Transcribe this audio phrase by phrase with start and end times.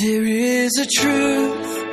[0.00, 1.84] There is a truth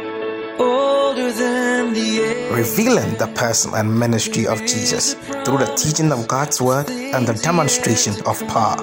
[0.60, 2.52] older than the air.
[2.52, 7.36] revealing the person and ministry of Jesus through the teaching of God's Word and the
[7.44, 8.78] demonstration of power.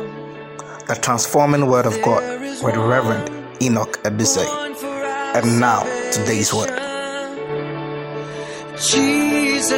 [0.87, 2.23] The transforming Word of God
[2.63, 3.29] with Reverend
[3.61, 4.47] Enoch Edusei.
[5.35, 5.83] And now,
[6.13, 6.71] today's Word.
[8.77, 9.73] Jesus.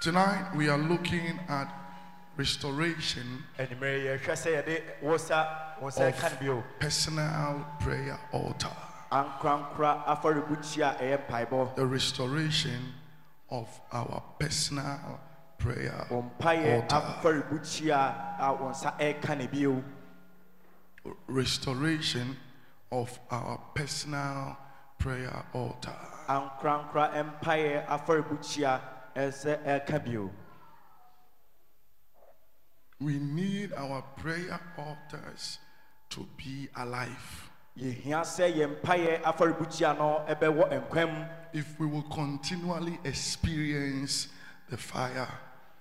[0.00, 1.83] Tonight we are looking at
[2.36, 5.46] restoration anwummerɛ yɛhwɛ sɛ yɛde wo sa
[5.80, 8.76] wo nsa ka no bio of personal prayer altar.
[9.12, 12.94] ankorankora afɔrebukyia a ɛyɛ mpaebɔ The restoration
[13.50, 15.20] of our personal
[15.58, 16.96] prayer altar.
[17.22, 19.84] afɔrebukyia a wo nsa ɛreka no bio
[21.28, 22.36] Restoration
[22.90, 24.56] of our personal
[24.98, 25.92] prayer altar.
[33.04, 35.58] We need our prayer altars
[36.08, 37.50] to be alive.
[37.76, 44.28] yɛhia sɛ yɛn mpayɛ afɔrebukyia no ɛbɛwɔ nkwam If we will continually experience
[44.70, 45.28] the fire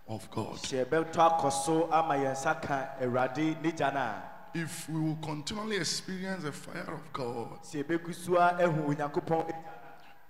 [0.10, 0.58] of God.
[0.58, 4.24] sɛ yɛbɛtɔ akɔ so ama yɛn nsa ka awurade ne gya no a
[4.56, 9.48] If we will continually experience the fire of God, sɛ yɛbɛgu so a ahu onyankopɔn
[9.48, 9.64] agya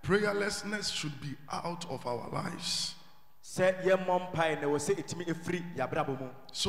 [0.03, 2.93] prayerlessness should be out of our lives.
[3.55, 3.71] So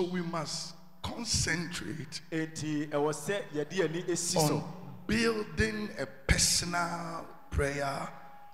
[0.02, 4.64] we must concentrate enti ɛwɔ sɛ yɛde yɛni ɛsi so on
[5.06, 8.06] building a personal prayer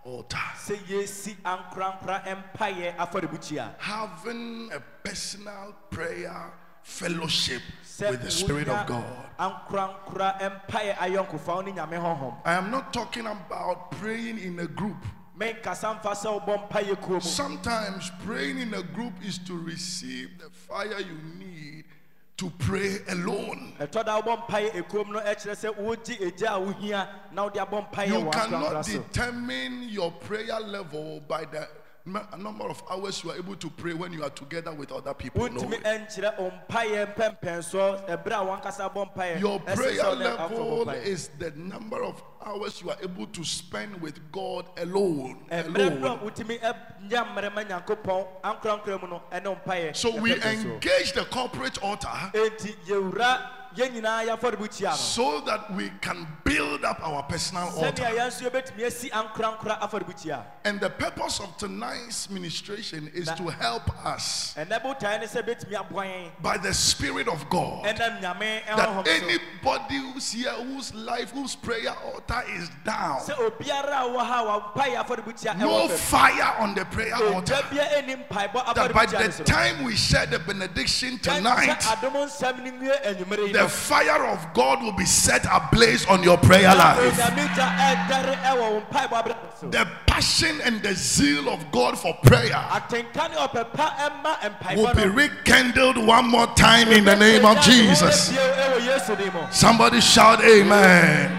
[0.04, 0.36] altar.
[0.64, 6.52] sɛ yɛsi ankorankora mpayɛ afɔrebukyia Having a personal prayer
[6.84, 7.62] fellowship
[7.98, 9.04] with the Spirit of God.
[9.40, 14.68] ankorankora mpayɛ ayɔnkofa wo ne nyame honhom I am not talking about praying in a
[14.68, 15.04] group.
[15.41, 20.38] Menkasa mfa sɛ wobɔ mpayɛ kuo mu Sometimes praying in a group is to receive
[20.38, 21.84] the fire you need
[22.36, 23.72] to pray alone.
[23.80, 27.91] ɛtɔ da wobɔ mpayɛ ekuom no ɛkyerɛ sɛ wogye egya a wohia na wode abɔ
[27.91, 31.69] mpayɛ You cannot determine your prayer level by the
[32.38, 35.48] number of hours you are able to pray when you are together with other people.
[35.48, 35.60] No.
[35.62, 40.87] wontumi ɛnkyerɛ wo mpayɛ mpɛmpɛnsoɔ ɛberɛ a wankasa bɔ mpayɛ Your prayer wode afɔ bɔ
[40.87, 45.38] level is the number of hours you are able to spend with God alone.
[45.50, 46.19] ɛberɛ no a alone.
[46.20, 46.59] wotumi
[47.09, 52.09] nya mmerɛma nyankopɔn ankorankora mu no ɛne wo mpayɛ So we engage the corporate altar
[53.76, 58.03] enti yɛwura yɛn nyinaa yɛafɔrebukyia no so that we can build up our personal altar.
[58.03, 63.88] yɛn nso yɛbɛtumi asi ankorankora afɔrebukyia And the purpose of tonight's ministration is to help
[64.04, 67.84] us ɛnɛ botae ne sɛ bɛtumi aboa yɛn by the Spirit of God.
[67.84, 68.00] that
[69.06, 74.41] anybody who's here whose life whose prayer altar is down sɛ obiara a wɔ ha
[74.41, 77.54] a wampaeɛ afɔrebukyia no fire on the prayer altar.
[77.54, 79.38] ogya bia ɛni mpaebɔ that by the no so.
[79.38, 82.28] no time we share the benediction tonight adom
[83.60, 87.16] the fire of God will be set ablaze on your prayer life.
[89.71, 92.56] The passion and the zeal of God for prayer
[94.76, 98.34] will be rekindled one more time in the name of Jesus.
[99.50, 101.31] Somebody shout amen.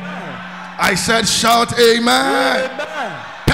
[0.84, 2.91] I said shout amen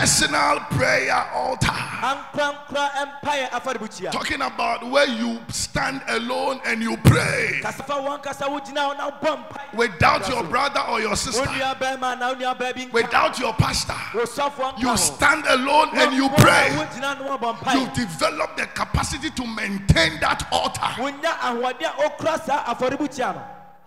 [0.07, 1.67] personal prayer altar.
[1.67, 2.89] Ankorankora
[3.21, 7.59] mpaeɛ afɔrebukyia talking about where you stand alone and you pray.
[7.61, 12.17] Kasafa wankasa wogyina hɔ na wobɔ mpaeɛ without your brother or your sister, nua bɛrima
[12.17, 13.93] na wo nua baa bi nka without your pastor.
[14.13, 16.69] wo sɔfoɔ nka You stand alone and you Wo- wo a pray.
[16.71, 20.95] wogyina no wɔbɔ You develop the capacity to maintain that altar.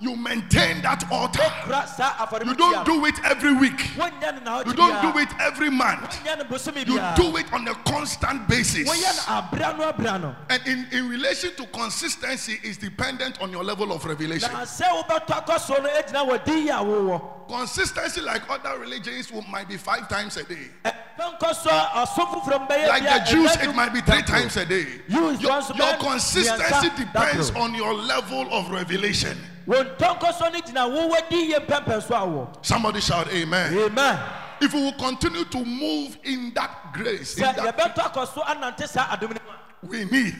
[0.00, 2.44] Wonya ahoɔden a wokura saa afɔrebukyia no You maintain that altar.
[2.44, 3.78] You don't do it every week.
[3.96, 6.10] wonyɛ no na You don't do it every month.
[6.24, 8.88] wonyɛ no bosome You do it on a constant basis.
[8.88, 13.50] woyɛ no abra no abra no And in, in relation to consistency is dependent on
[13.50, 14.52] your level of revelation.
[14.52, 18.78] na sɛ wobɛtɔ akɔ so no gyina wɔ din yi a wowɔ Consistency, like other
[18.78, 20.68] religions, might be five times a day.
[20.84, 24.64] ɛnkɔ so a ɔsom foforɔ mbɛyɛ Like the Jews, it might be three times a
[24.64, 24.86] day.
[25.08, 29.36] Your, your consistency depends on your level of revelation.
[29.70, 33.72] Wɔn ntɔnkɔ so no gyina wowɔ din yɛ mpɛmpɛ so a wɔ Somebody shout amen.
[33.78, 34.18] amen.
[34.60, 38.86] If we will continue to move in that grace, in that- yɛbɛtɔ akɔ so anante
[38.88, 39.36] saa adom no
[39.82, 40.36] mu we need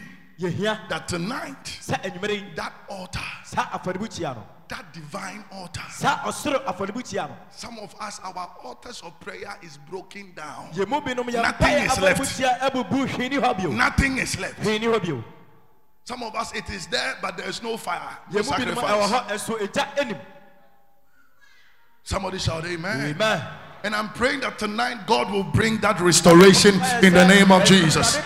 [0.89, 2.47] that tonight, sɛ anwummere yi.
[2.57, 8.21] that altar, saa afɔrebukyia no that divine altar, saa ɔsoro afɔrebukyia no some of us,
[8.25, 10.71] our altars of prayer is broken down.
[10.75, 12.21] yɛ mu binom yɛ Nothing is left.
[12.21, 14.61] afɔrebukyia abubu hwee ni hɔ bio Nothing is left.
[16.05, 18.75] Some of us, it is there, but there is no fire, no yɛ mu binom
[18.75, 19.49] ɛwɔ sacrifice.
[19.49, 20.19] hɔ ɛso ɛgya anim
[22.03, 23.15] Somebody shout amen.
[23.15, 23.43] amen
[23.83, 28.17] And I'm praying that tonight God will bring that restoration in the name of Jesus.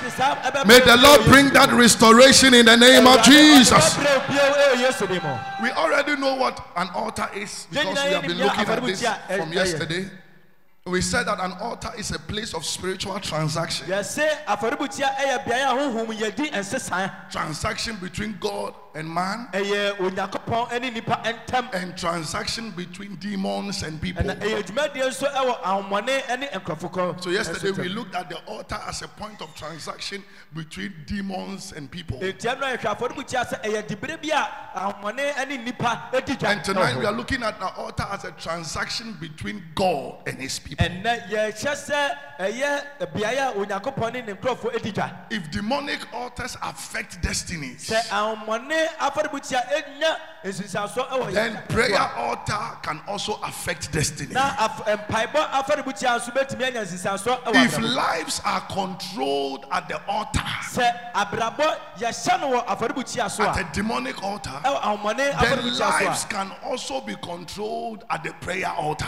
[0.66, 3.96] May the Lord bring that restoration in the name of Jesus.
[5.62, 9.04] We already know what an altar is because we have been looking at this
[9.36, 10.10] from yesterday.
[10.86, 13.86] We said that an altar is a place of spiritual transaction.
[13.86, 19.62] yɛse afɔrebukyia ɛyɛ eh, beaeɛ a honhom yɛdi nsesa Transaction between God and man, eh,
[19.62, 24.22] ɛyɛ onyankopɔn eh, ne nipa ntam and transaction between demons and people.
[24.24, 28.36] ɛna ɛyɛ dwumadie nso ɛwɔ ahomɔne ne nkurɔfo kɔ So yesterday we looked at the
[28.44, 30.22] altar as a point of transaction
[30.52, 32.18] between demons and people.
[32.18, 36.50] ntia no a yɛhwɛ afɔrebukyia sɛ ɛyɛ dibere bi a ahomɔne ne nipa di dwa
[36.50, 40.58] And tonight we are looking at the altar as a transaction between God and his
[40.58, 40.73] people.
[40.76, 42.82] Ɛnɛ yɛhyɛ sɛ ɛyɛ
[43.14, 48.88] beaeɛ a onyankopɔn ne ne nkurɔfoɔ di dwa If demonic altars affect destinies, sɛ ahomɔne
[48.98, 54.32] afɔrebukyia ɛnya nsinsansoɔ ɛwɔ then yɛn prayer so a, altar can also affect destiny.
[54.34, 59.88] na af- eh, mpaebɔ afɔrebukyia nso bɛtumi anya nsinsansoɔ ɛwɔ If lives are controlled at
[59.88, 64.80] the altar, sɛ abrabɔ yɛhyɛ no wɔ afɔrebukyia so at a a demonic altar, ɛwɔ
[64.80, 69.06] ahomɔne then lives can also be controlled at the prayer altar.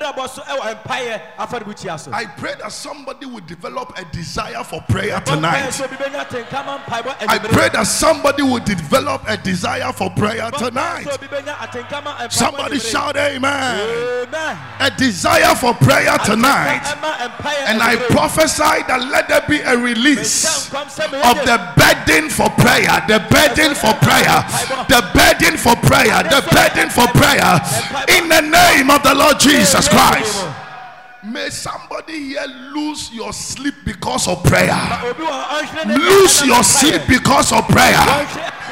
[0.00, 3.26] A na yɛbɛtumi nso adi abrabɔ so ɛwɔ mpaeɛ afɔrebukyia so I pray that somebody
[3.26, 5.70] will develop a desire for prayer tonight.
[5.70, 11.04] bɛnya tenkama mpaebɔ I pray that somebody will develop a desire for prayer tonight.
[11.04, 14.26] so obi bɛnya atenkama mpaebɔ Somebody shout amen.
[14.28, 14.58] Amen.
[14.80, 16.80] A desire for prayer tonight.
[16.82, 21.06] Atenka ɛma mpaeɛ And I prophesy that let there be a release Mehyɛ nkɔm sɛ
[21.08, 24.44] meyɛ of the burden for prayer, the burden for prayer,
[24.88, 27.60] the burden for prayer, the burden for prayer
[28.08, 30.46] in the name of the Lord Jesus Christ.
[31.22, 34.72] May somebody here lose your sleep because of prayer.
[35.04, 38.00] Obi wɔ hɔ, ɔnhwere ne Lose your sleep because of prayer.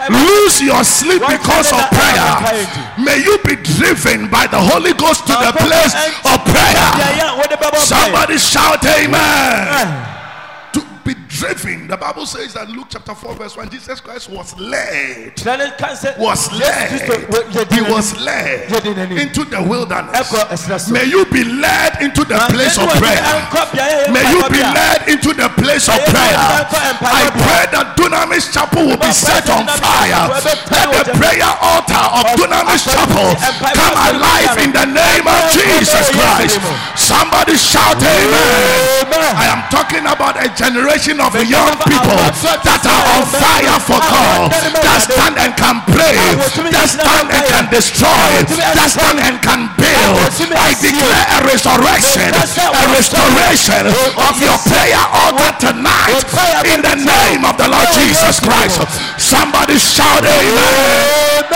[0.08, 2.64] Lose your sleep because of prayer.
[2.98, 5.92] May you be driven by the Holy Ghost to the place
[6.24, 6.88] of prayer.
[6.96, 7.84] Yɛyɛ a wode bɛbɔ mpaeɛ.
[7.84, 10.14] Somebody shout amen.
[11.38, 11.86] Driven.
[11.86, 15.36] The Bible says that Luke chapter 4, verse 1, Jesus Christ was led.
[15.38, 16.90] Kyerɛ ne ka sɛ Was led.
[16.90, 18.72] Kristo wɔ- yɛdi He was led
[19.22, 20.18] into the wilderness.
[20.18, 20.92] Ɛkɔ ɛserɛ so.
[20.92, 23.22] May you be led into the place of prayer.
[23.22, 26.42] ɛnkɔ beaeɛ yɛ May you be led into the place of prayer.
[26.58, 27.14] enter and pray.
[27.14, 30.26] I pray that Dunamis Chapel will be set on fire.
[30.26, 33.30] Let the prayer altar of Dunamis Chapel
[33.78, 36.58] come alive in the name of Jesus Christ.
[36.98, 39.36] Somebody shout amen.
[39.38, 42.20] I am talking about a generation of young people
[42.62, 46.14] that are on fire for God, that stand and can pray,
[46.70, 50.16] that stand and can destroy, that stand and can build.
[50.54, 56.22] I declare a resurrection, a restoration of your prayer altar tonight
[56.70, 58.78] in the name of the Lord Jesus Christ.
[59.18, 61.48] Somebody shout amen.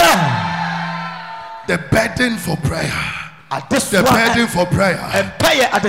[1.66, 3.21] The burden for prayer.
[3.52, 4.96] The burden for prayer.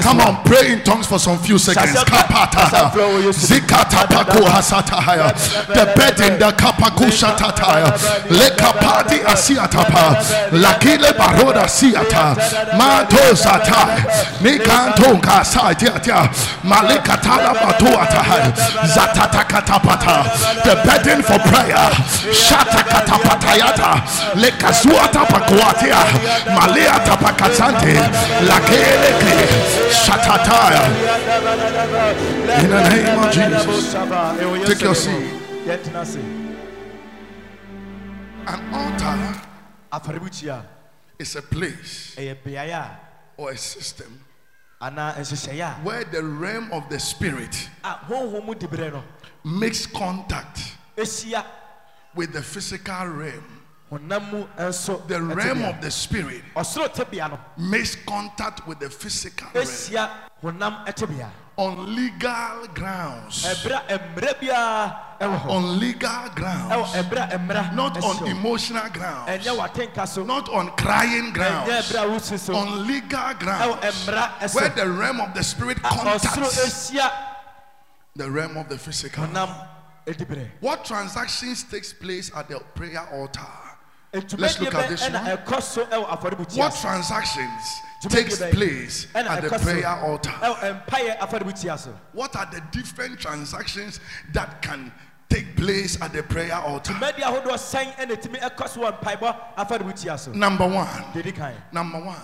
[0.02, 1.96] Come on, pray in tongues for some few seconds.
[2.04, 2.92] Kapata,
[3.32, 5.32] zikata paku hasataya.
[5.68, 7.88] The burden, the kapaku shatataya.
[8.30, 10.20] Le kapati asiatapa.
[10.52, 12.36] Lakile baroda siata.
[12.78, 14.04] Mato satai.
[14.42, 16.30] Nikanto kasatiatia.
[16.64, 18.52] Malikatala batuata.
[18.88, 20.24] Zatata katapata.
[20.64, 21.90] The burden for prayer.
[22.34, 24.36] Shata katapatayata.
[24.36, 26.04] Le kasuata pakuatia.
[26.54, 27.00] Malia
[27.54, 27.94] tapakasante.
[28.48, 29.48] Lakeleke.
[29.92, 30.84] Shatataya.
[32.64, 33.94] In the name of Jesus.
[34.68, 35.40] Take your seat.
[38.46, 39.42] An altar
[41.20, 43.00] is a place ɛyɛ beaeɛ a
[43.38, 44.20] or a system
[45.84, 49.04] where the realm of the spirit ah, a a honhom mu dibere no
[49.46, 50.76] makes contact
[52.16, 53.63] with the physical realm.
[53.98, 58.90] Honam mu nso The realm of the spirit ɔsoro tebea no makes contact with the
[58.90, 60.10] physical realm ɛhyia
[60.42, 63.46] honam tebea on legal grounds.
[63.46, 66.94] ɛberɛ a mmerɛ biara ɛwɔ hɔ On legal grounds.
[66.94, 69.30] ɛberɛ a mmara Not on emotional grounds.
[69.30, 71.70] ɛnyɛ watenka so Not on crying grounds.
[71.70, 74.08] ɛberɛ a wosi so On legal grounds.
[74.56, 76.92] Where the realm of the spirit contacts
[78.16, 79.26] the realm of the physical.
[80.60, 83.42] What transactions takes place at the prayer altar?
[84.14, 85.38] Let's Let's look at this ɛna one.
[85.38, 86.82] ɛkɔ so ɛwɔ afɔrebukyia What so.
[86.88, 88.52] transactions Dwumadie takes bɛn.
[88.52, 90.30] place ɛna at the ɛkɔ so prayer altar?
[90.30, 94.00] ɛwɔ mpaeɛ afɔrebukyia so What are the different transactions
[94.34, 94.92] that can
[95.34, 96.94] take place at the prayer altar?
[96.94, 100.88] dwumadi ahodoɔ sɛn ɛna ɛtumi ɛkɔ so wɔ mpaebɔ afɔrebukyia so Number one.
[101.72, 102.16] Number one.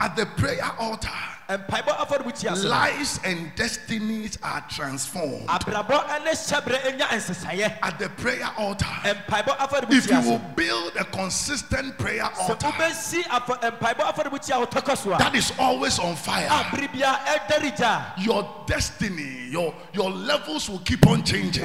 [0.00, 1.08] At the prayer altar,
[1.48, 5.46] mpaebɔ afɔrebukyia so no, lives and destinies are transformed.
[5.48, 8.86] Abrabɔ ne hyɛbrɛ anya nsesaeɛ at the prayer altar.
[9.04, 12.66] If you will build a consistent prayer altar.
[12.68, 17.20] wobɛsi afɔ- mpaebɔ afɔrebukyia a wotɔkɔ so a that is always on fire, bere bia
[17.26, 21.64] ɛdɛre gya your destiny, your, your levels will keep on changing.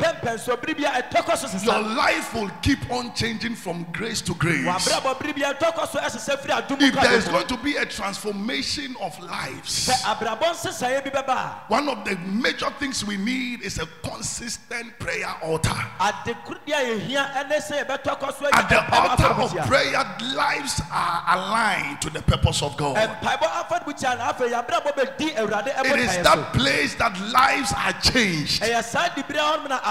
[0.00, 3.54] Wo hyɛbrɛ wo mpɛmpɛn so bere bia ɛtɔkɔ so Your life will keep on changing
[3.54, 4.64] from grace to grace.
[4.66, 7.76] wabrabɔ bere bia ɛtɔkɔ so ɛsesɛ firi adom mu If there is going to be
[7.76, 13.04] a transformation of lives, sɛ abrabɔ nsesaeɛ bi bɛba a one of the major things
[13.04, 15.70] we need is a consistent prayer altar.
[16.00, 20.04] ade koro deɛ a yɛhia ɛne sɛ yɛbɛtɔkɔ so At the altar of prayer,
[20.34, 22.96] lives are aligned to the purpose of God.
[22.96, 28.62] mpaebɔ afɔrebukyia no afei yɛabrabɔ bɛdi awurade It is that place that lives are changed,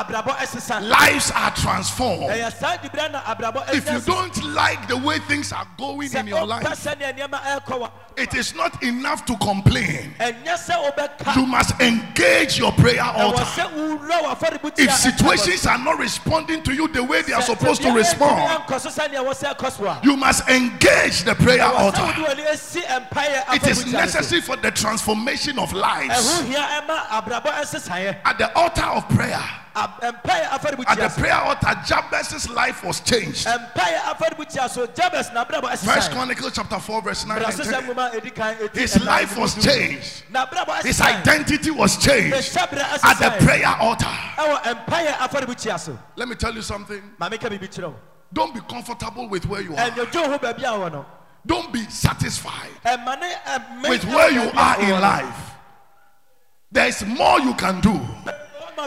[0.03, 2.23] ɛyɛ saa dibere hɔ na abrabɔ ɛsesa lives are transformed.
[2.29, 6.27] ɛyɛ saa dibere na abrabɔ If you don't like the way things are going in
[6.27, 10.13] your life, sɛnea nneɛma ɛrekɔ wa it is not enough to complain.
[10.19, 13.43] ɛnyɛ sɛ wobɛka You must engage your prayer altar.
[13.43, 17.81] sɛ wowura w'afɔrebukyia If situations are not responding to you the way they are supposed
[17.81, 21.63] to respond, ɛnkɔ so sɛnea ɛwɔ sɛ ɛkɔ so a you must engage the prayer
[21.63, 22.01] altar.
[22.03, 23.97] wode w'ani asi mpaeɛ It is afɔrebukyia no so.
[23.97, 26.13] necessary for the transformation of lives.
[26.41, 29.41] ɛho hia ɛma abrabɔ ɛsesaeɛ At the altar of prayer,
[29.79, 33.45] at the prayer altar, Jabez's life was changed.
[33.47, 37.83] mpaeɛ afɔrebukyia so jabes na abrabɔ First Chronicles chapter 4, verse 9 and brasesɛ 10.
[37.83, 40.23] nwoma a ɛdi kan ɛti His life was changed.
[40.83, 44.05] His identity was changed at the prayer altar.
[44.05, 47.01] ɛwɔ mpaeɛ afɔrebukyia Let me tell you something.
[47.19, 47.95] maame ka biribi kyerɛ wo
[48.31, 49.89] Don't be comfortable with where you are.
[49.89, 51.05] ɛnyɛ dwo ho baabi a wɔ no
[51.45, 55.51] Don't be satisfied ne ɛmɛ with where you are in life.
[56.71, 57.99] There is more you can do.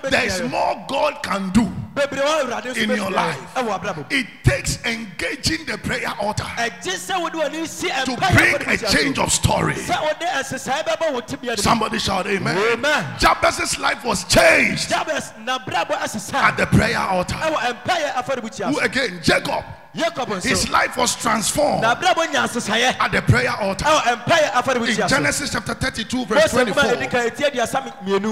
[0.00, 1.66] There is more God can do.
[1.94, 3.38] bebree wɔ awurade nso in your life.
[3.54, 8.16] ayɛ ɛwɔ abrabɔ It takes engaging the prayer altar ɛgye sɛ wode w'ani si to
[8.16, 9.74] bring a change of story.
[9.74, 12.56] sɛ wode ɛsesaeɛ bɛbɔ wo tebea no mu Somebody shout amen.
[12.72, 13.04] Amen.
[13.18, 17.36] Jabez's life was changed jabes na brabɔ at the prayer altar.
[17.36, 19.20] ɛwɔ mpaeɛ afɔrebukyia Who again?
[19.22, 19.64] Jacob.
[20.42, 23.84] His life was transformed na brabɔ nya asesaeɛ at the prayer altar.
[23.86, 28.22] In Genesis chapter 32, verse mose 24.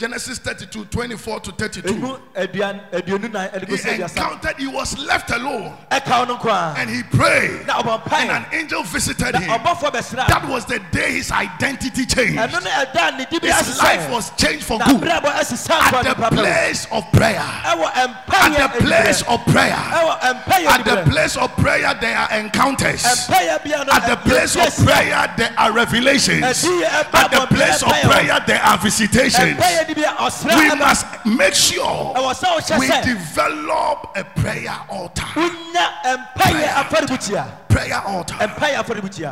[0.00, 1.92] Ɛdi kan ɛti aduasa mmienu Genesis 32, 24 to 32.
[1.92, 6.50] ɛnu aduan aduonu nan ɛde He encountered, he was left alone ɛka wo no nko
[6.50, 7.68] a and he prayed.
[7.68, 9.48] And an angel visited him.
[9.48, 12.38] That was the day his identity changed.
[12.38, 15.04] ɛno ne ɛda a ne His life was changed for good.
[15.04, 17.38] At the place of prayer.
[17.40, 19.76] At the place of prayer.
[19.76, 23.02] At the place of prayer, there are encounters.
[23.02, 26.42] mpaeɛ bia no At the place of prayer, there are revelations.
[26.42, 29.58] At the place of prayer, there are visitations.
[29.90, 34.24] Mpaeɛ di bi a ɔsra We must make sure ɛwɔ sɛ wohyɛ we develop a
[34.24, 35.24] prayer altar.
[35.34, 38.34] mpaeɛ afɔrebukyia Prayer altar.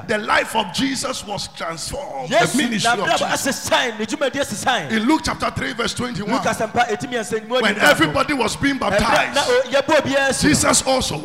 [0.06, 2.28] The life of Jesus was transformed.
[2.30, 3.68] The ministry of Jesus.
[3.68, 7.60] ɛsesae ne dwumadi ɛsesae In Luke chapter 3, verse 21, lukas mpa ɛtumi ɛnsɛ mu
[7.60, 11.18] when everybody was being baptized, o- yɛbɔ obiara si no Jesus also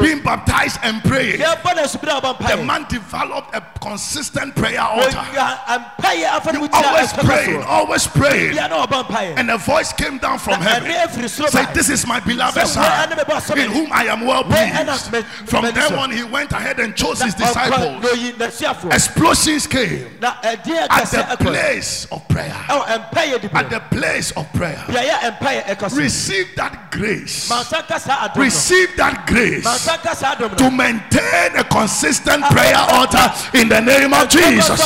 [0.00, 1.40] being baptized and praying.
[1.40, 5.10] yɛbɔ na asubira ɔbɔ The man developed a consistent prayer altar.
[5.10, 8.54] Mpaeɛ Always praying, always praying.
[8.68, 11.28] Bia na ɔbɔ mpaeɛ And a voice came down from heaven.
[11.28, 11.66] Say.
[11.74, 15.24] This is my beloved son, where enemy boss in whom I am well pleased.
[15.48, 18.02] From then on, he went ahead and chose his disciples.
[18.02, 22.54] na oyi n'asuafoɔ Explosions came at the place of prayer.
[22.68, 24.82] ɛwɔ mpaeɛ di At the place of prayer.
[24.88, 27.48] beaeɛ mpaeɛ ɛkɔ so Receive that grace.
[27.48, 31.64] mansa ka saa adom no Receive that grace mansa ka saa adom to maintain a
[31.64, 34.80] consistent prayer altar in the name of Jesus.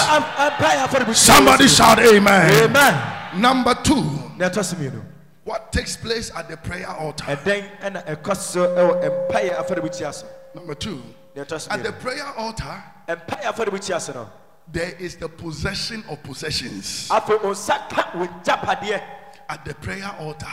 [1.15, 2.65] Somebody shout amen.
[2.65, 4.03] amen Number two,
[4.37, 5.03] na ɛtɔ so mmienu
[5.45, 7.25] what takes place at the prayer altar?
[7.25, 11.03] ɛdɛn ɛna ɛkɔ so ɛwɔ mpaeɛ afɔrebukyia so Number two,
[11.35, 14.31] na ɛtɔ so at the prayer altar, mpaeɛ afɔrebukyia so no
[14.71, 17.09] there is the possession of possessions.
[17.09, 19.03] afei nsa ka wo gyapadeɛ
[19.51, 20.47] At the prayer altar,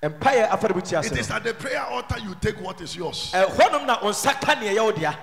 [0.00, 3.32] it is at the prayer altar you take what is yours.
[3.34, 5.16] ɛhɔnom na nsa ka neɛ ɛyɛ wo dea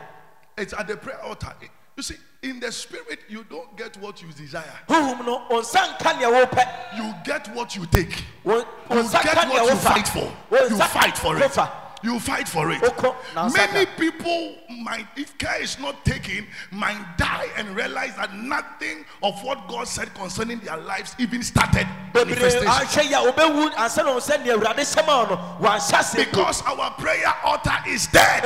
[0.58, 1.54] It's at the prayer altar.
[1.98, 4.64] You see, in the spirit, you don't get what you desire.
[4.90, 8.24] honhom no nsa nka neɛ wopɛ You get what you take.
[8.44, 10.32] You get what you fight for.
[10.52, 11.58] You fight for it.
[12.04, 12.82] You fight for it.
[12.82, 18.16] Wokɔ, na nsa Many people might, if care is not taken, might die and realize
[18.18, 22.68] that nothing of what God said concerning their lives even started bebree manifestation.
[22.68, 26.16] ahwɛ yi a wobɛwu ansa na sɛ neɛ awurade hyɛ ma wo no wanhyɛ ase
[26.25, 28.44] Because our prayer altar is dead.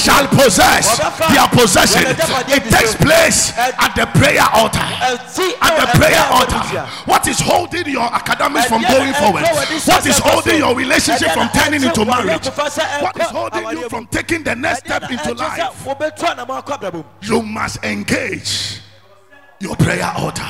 [0.00, 0.98] shall possess
[1.32, 2.02] their possession.
[2.48, 4.80] It takes place at the prayer altar.
[4.80, 9.44] At the prayer altar, what is holding your academics from going forward?
[9.44, 12.46] What is holding your relationship from turning into marriage?
[12.46, 15.84] What is holding you from taking the next step into life?
[15.84, 18.80] wobɛtu anamɔ akɔ abrabɔ mu You must engage
[19.60, 20.46] your prayer altar.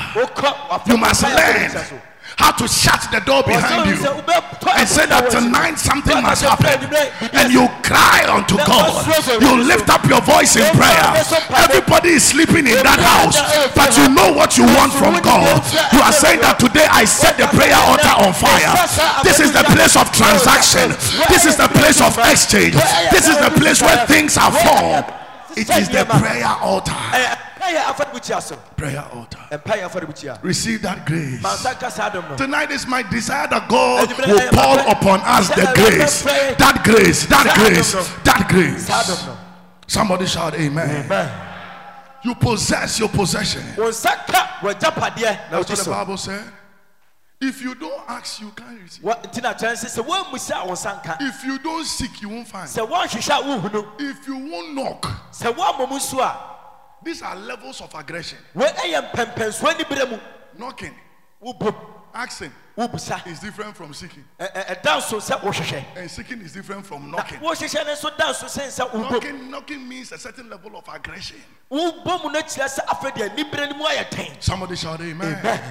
[0.86, 2.00] You must learn
[2.36, 6.84] how to shut the door behind you and say that tonight something must happen.
[7.32, 8.92] And you cry unto God.
[9.40, 11.16] You lift up your voice in prayer.
[11.56, 13.40] Everybody is sleeping in that house,
[13.72, 15.64] but you know what you want from God.
[15.96, 18.74] You are saying that today I set the prayer altar on fire.
[19.24, 20.92] This is the place of transaction.
[21.32, 22.76] This is the place of exchange.
[23.14, 25.08] This is the place where things are formed.
[25.56, 26.92] It is the prayer altar.
[27.66, 29.38] Mpaeɛ afɔrebukyia so Prayer altar.
[29.50, 31.42] Eh, afɔrebukyia Receive that grace.
[31.42, 34.92] mansa ka saa dom no Tonight is my desire that God eh, will eh, pour
[34.92, 36.22] upon us the grace.
[36.56, 37.92] That grace, that grace,
[38.24, 38.86] that grace.
[38.86, 39.38] saa dom no
[39.86, 41.42] Somebody shout amen.
[42.24, 43.62] You possess your possession.
[43.76, 46.44] wo nsa ka w'agyapadeɛ na That's what the Bible said.
[47.38, 49.04] If you don't ask, you can't receive.
[49.04, 52.48] Wa- nti na kyerɛ sɛ sɛ woammusa a wo If you don't seek, you won't
[52.48, 52.66] find.
[52.68, 55.06] sɛ woanhwehwɛ a wohunu If you won't knock,
[57.04, 58.38] sɛ woammɔ mu nso a these are levels of aggression.
[58.54, 60.18] wei ɛyɛ mpɛmpɛnsoa ni berɛ mu?
[60.58, 60.94] Knocking,
[62.14, 62.52] asking.
[63.24, 67.38] Is different from seeking, ɛda nso sɛ wohwehwɛ and seeking is different from knocking.
[67.40, 71.40] wohwehwɛ no nso da nso sen sɛ Knocking, knocking means a certain level of aggression.
[71.70, 75.70] wobom no kyerɛ sɛ afei deɛ ni berɛ no mu ayɛ den Somebody shout amen.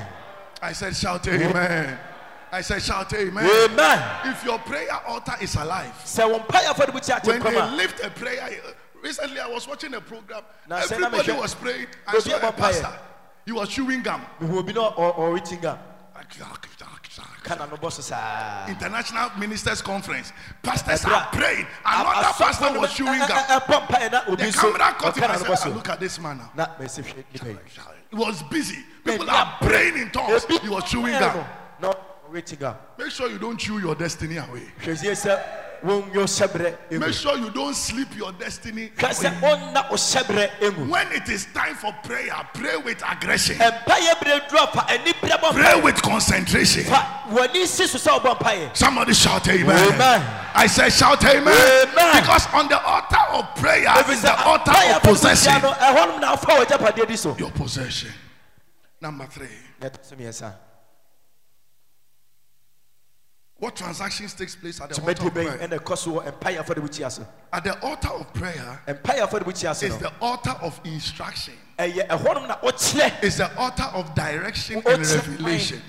[0.62, 2.00] I said shout amen.
[2.51, 3.46] I said shout amen.
[3.46, 4.20] amen.
[4.25, 8.10] If your prayer altar is alive, sɛ wo mpaeɛ afɔrebukyia ate when they lift a
[8.10, 8.50] prayer,
[9.06, 10.42] recently I was watching a program.
[10.68, 11.88] Now, Everybody was praying.
[12.08, 12.92] I saw a pastor.
[13.46, 14.26] He was chewing gum.
[14.42, 15.78] mehu obi no ɔretinga
[17.44, 20.34] kana no bɔ International Ministers Conference.
[20.64, 21.68] Pastors are praying.
[21.86, 23.38] Another pastor was chewing gum.
[23.60, 25.24] ɛpɔ mpaeɛ na obi The camera caught him.
[25.30, 26.52] I said, "Ah, look at this man now.
[26.56, 27.58] na mɛsi hwɛ nipa yi
[28.10, 28.84] He was busy.
[29.04, 30.46] People are praying in tongues.
[30.62, 31.46] He was chewing gum.
[31.80, 31.94] no na
[32.32, 34.72] ɔretinga Make sure you don't chew your destiny away.
[35.84, 39.41] Hwɛ sie sɛ wonyo hyɛberɛ egu Make sure you don't sleep your destiny hwɛ sɛ
[39.41, 39.51] away.
[39.51, 43.58] ɔnna ɔhyɛberɛ egu When it is time for prayer, pray with aggression.
[43.58, 46.84] mpaeɛ berɛ duru a fa ani berɛ bɔ Pray mpaeɛ with concentration.
[46.86, 49.94] fa w'ani si so sɛ ɔbɔ mpaeɛ Somebody shout amen.
[49.94, 50.22] Amen.
[50.55, 51.48] I said shout amen.
[51.48, 52.22] Amen.
[52.22, 55.62] Because on the altar of prayer ɛfiri is sɛ the altar mpaeɛ of afɔrebukyia possession.
[55.62, 58.12] no ɛhɔ nom na afa w'agyapadeɛ di so Your possession.
[59.01, 59.50] Number three.
[63.66, 65.58] Yɛtɔ so mmiɛnsa What transactions takes place at the altar of prayer?
[65.58, 68.80] ɛna ɛkɔ so wɔ mpaeɛ afɔrebukyia so At the altar of prayer
[69.74, 71.54] so is the altar of instruction.
[71.80, 75.82] ɛyɛ ɛhɔ nom na ɔkyerɛ It's the altar of direction and revelation.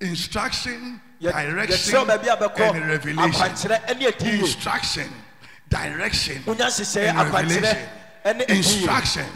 [0.00, 3.32] Instruction, direction, yɛkyerɛ baabi a bɛkɔ and revelation.
[3.32, 5.08] akwankyerɛ ɛne ɛdi yie Instruction,
[5.68, 7.88] direction, and revelation.
[8.24, 9.26] ɛne ɛdi yie Instruction,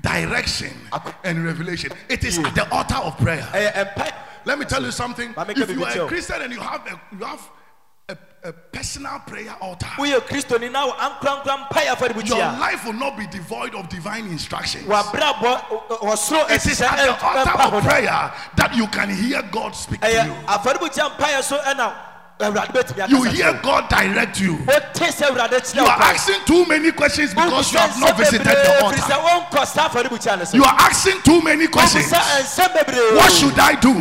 [0.00, 0.88] direction,
[1.24, 1.90] and revelation.
[2.08, 3.46] It is at the altar of prayer.
[4.46, 5.34] Let me tell you something.
[5.36, 6.06] If you are a?
[6.06, 7.50] Christian and you have a, you have
[8.08, 13.26] a, a personal prayer altar, woyɛ kristoni na ankorankora mpaeɛ your life will not be
[13.26, 14.84] devoid of divine instructions.
[14.86, 20.32] It is at the altar of prayer that you can hear God speak to you.
[22.38, 24.58] You hear God direct you.
[24.58, 29.00] You are asking too many questions because you have not visited the altar.
[30.54, 32.12] You are asking too many questions.
[32.12, 33.94] What should I do?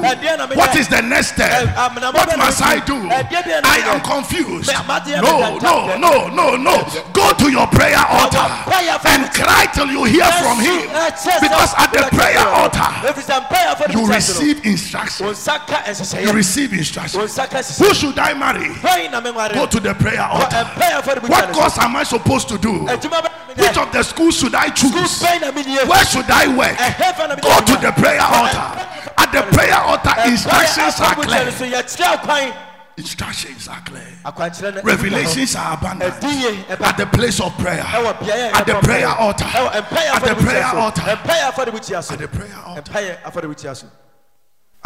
[0.53, 1.63] What is the next step?
[2.11, 2.61] What must.
[2.61, 2.95] I do?
[3.07, 4.69] I am confused.
[5.23, 6.83] No, no, no, no, no.
[7.13, 8.43] Go to your prayer altar
[9.07, 10.91] and cry till you hear from Him.
[11.39, 12.83] Because at the prayer altar,
[13.93, 15.27] you receive wo instruction.
[15.27, 17.21] nsa ka You receive wo instruction.
[17.21, 18.73] nsa ka Who should I marry?
[18.81, 20.63] hwan na menware Go to the prayer altar.
[21.27, 22.85] What course am I supposed to do?
[22.85, 25.21] Which of the schools should I choose?
[25.21, 26.77] bɛn na menyɛ Where should I work?
[27.41, 28.85] Go to the prayer altar.
[29.17, 31.51] At the prayer altar, instructions are clear.
[31.51, 32.53] so yɛkyerɛ kwan
[32.97, 34.81] Instructions are clear.
[34.83, 36.13] Revelations are abundant.
[36.23, 37.83] At the place of prayer.
[37.83, 39.45] ɛwɔ beaeɛ a At the prayer altar.
[39.45, 39.83] At
[40.23, 41.01] the prayer altar.
[41.01, 42.91] mpaeɛ afɔrebukyia so At the prayer altar.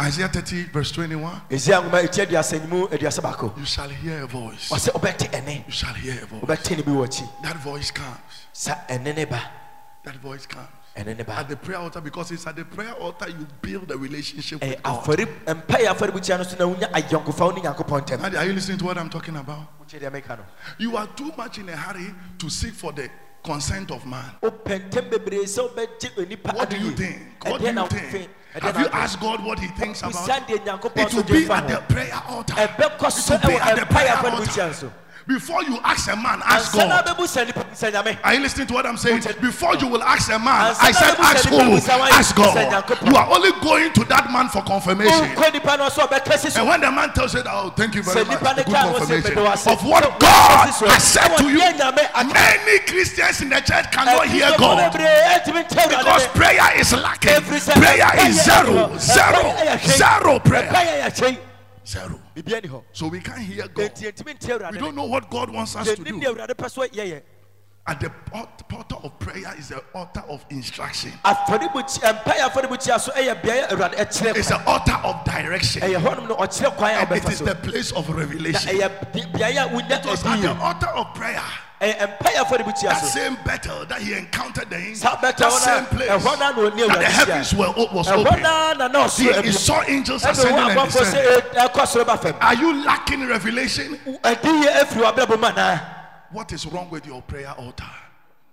[0.00, 1.40] Isaiah 30, verse 21.
[1.50, 4.70] ɛsia nwoma ɛti aduasa mu aduasa baako You shall hear a voice.
[4.70, 6.42] You shall hear a voice.
[6.42, 8.18] wobɛte ne bi wɔ akyi That voice comes.
[8.52, 9.40] sa ɛne ne ba
[10.04, 10.68] That voice comes.
[10.96, 13.90] ɛne ne ba At the prayer altar, because it's at the prayer altar you build
[13.90, 15.04] a relationship eh, with God.
[15.04, 18.52] afɔre mpaeɛ afɔrebukyia no so na wonya ayɔnkofa wo ne nyankopɔn ntam Now, Are you
[18.54, 19.66] listening to what I'm talking about?
[19.86, 20.44] wokyɛ deɛ meka no
[20.78, 23.10] You are too much in a hurry to seek for the
[23.44, 24.24] consent of man.
[24.42, 27.20] wopɛntɛm bebree sɛ wobɛgye onipa What do you think?
[27.44, 28.30] What do you think?
[28.52, 30.66] Have you asked God what He thinks about it?
[30.66, 32.54] It will be at the prayer altar.
[32.58, 32.70] It
[33.30, 34.92] will be at the prayer altar.
[35.30, 37.06] Before you ask a man, ask God.
[37.06, 39.22] bɛbu sɛ nipa sɛ nyame Are you listening to what I'm saying?
[39.40, 41.56] Before you will ask a man, I said, ask who?
[41.56, 43.06] "Nipa bisa why Ask God.
[43.06, 45.12] You are only going to that man for confirmation.
[45.14, 47.94] wonkɔ nipa no so ɔbɛka si so And when the man tells you, oh, thank
[47.94, 51.60] you very much, good ka wo sɛ confirmation of what God has said to you.
[51.60, 56.92] Many Christians in the church cannot hear God bebree ɛntumi nte Awurade because prayer is
[56.92, 57.38] lacking.
[57.78, 59.94] Prayer is zero, zero, Ɛmpaeɛ yɛ hwɛ.
[59.94, 60.66] zero prayer.
[60.72, 61.38] Ɛmpaeɛ yɛ hwɛ.
[61.86, 62.20] Zero.
[62.92, 63.92] So we can't hear God.
[64.72, 66.20] We don't know what God wants us to do.
[67.90, 71.10] At the alt- portal of prayer is the altar of instruction.
[71.24, 75.82] afɔrebukyia mpaeɛ afɔrebukyia so ɛyɛ beaeɛ Awurade ɛkyerɛ It's the altar of direction.
[75.82, 78.76] ɛyɛ hɔnom no ɔkyerɛ kwan a And it is the place of revelation.
[78.78, 81.42] ɛyɛ be- beaeɛ a wonya It was at the altar of prayer.
[81.80, 85.10] ɛyɛ mpaeɛ afɔrebukyia That same battle that he encountered the angel.
[85.20, 86.10] That same place.
[86.10, 88.38] ɛhɔ na na ɔni That the heavens were was open.
[89.16, 91.24] He, he saw angels ascending and descending.
[91.24, 93.98] sɛ ɛkɔ soro ba fam Are you lacking revelation?
[96.30, 97.84] Ɛdi yɛ efiri w'abrabɔ mu anaa What is wrong with your prayer altar?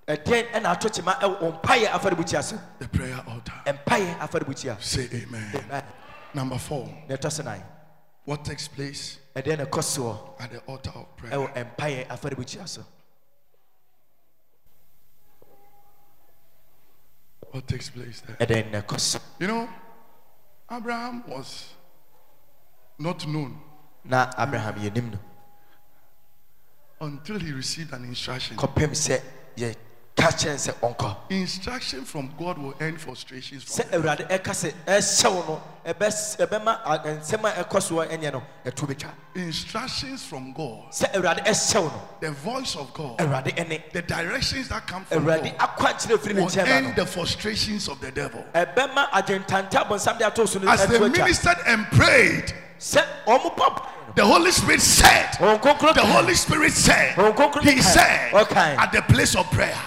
[0.07, 4.77] ɛdɛn ɛna ato kyema ɛwɔ wɔn mpaeɛ afɔrebukyia so The prayer altar.
[4.79, 5.83] Say amen.
[6.33, 6.87] Number four.
[8.25, 11.33] What takes place ɛdɛn na ɛkɔ soɔ at the altar of prayer?
[11.33, 12.83] ɛwɔ mpaeɛ afɔrebukyia so
[17.51, 18.35] What takes place there?
[18.37, 19.69] ɛdɛn na ɛkɔ so You know,
[20.69, 21.73] Abraham was
[22.99, 23.59] not known
[24.03, 25.19] na abraham yɛnim no
[26.99, 28.57] until he received an instruction.
[28.57, 29.21] kɔpem sɛ
[29.57, 29.75] yɛ
[30.15, 31.15] ka kyerɛ sɛ ɔnkɔ.
[31.29, 37.43] Instruction from God will end frustrations sɛ awurade ɛka sɛ ɛhyɛw no ɛbɛs- ɛbɛma nsɛm
[37.45, 42.31] a ɛkɔ soɔ ɛnyɛ no ɛto bɛtwa instructions from God, sɛ awurade ɛhyɛw no the
[42.31, 43.91] voice of God, awurade ɛne.
[43.93, 47.05] The directions that come from awurade God akwankyerɛ firi ne will nkyɛn ba end the
[47.05, 48.43] frustrations of the devil.
[48.55, 53.85] ɛbɛma adwentanta bɔnsam de ato so no As they ministered and prayed, sɛ ɔmo bɔ
[54.17, 57.15] the Holy Spirit said, the Holy Spirit said,
[57.63, 59.77] He said, at the place of prayer.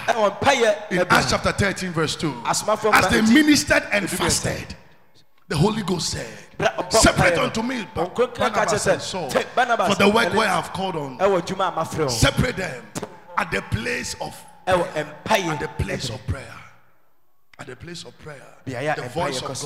[0.89, 4.73] In Acts chapter 13, verse 2, Asomafoɔ as they ministered and fasted,
[5.49, 6.29] the Holy Ghost said,
[6.89, 10.55] Separate unto me ka Barnabas and Saul sɛ "Take Barnabas for the work where I
[10.55, 11.17] have called on.
[11.17, 12.83] ɛwɔ adwuma a mafrɛ wɔn Separate them
[13.37, 16.55] at the place of ɛwɔ at the place of prayer.
[17.59, 19.61] At the place of prayer, the voice of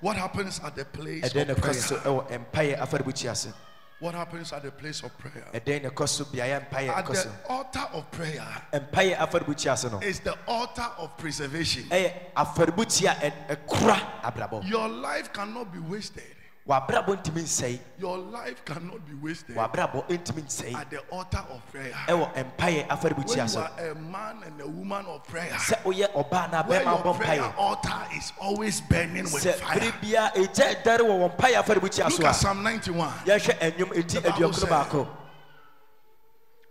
[0.00, 1.74] what happens at the place of prayer?
[1.74, 3.52] ɛwɔ mpaeɛ afɔrebukyia so
[4.00, 5.44] What happens at the place of prayer?
[5.52, 9.88] ɛdɛn na ɛkɔ so beaeɛ a mpaeɛ At the altar of prayer mpaeɛ afɔrebukyia so
[9.90, 11.84] no is the altar of preservation.
[11.84, 16.24] ɛyɛ afɔrebukyia a ɛ- ɛkora abrabɔ Your life cannot be wasted.
[16.70, 21.60] W'abrabɔ ntumi nsɛe Your life cannot be wasted w'abrabɔ ntumi nsɛe at the altar of
[21.72, 21.92] prayer.
[22.06, 25.52] When you are a man and a woman of prayer,
[25.82, 29.80] where your prayer altar is always burning with fire.
[29.80, 33.12] bere bia ɛgya ɛdare wɔ wɔn mpaeɛ afɔrebukyia Look at Psalm 91.
[33.24, 35.06] yɛhwɛ ɛnwom The Bible said-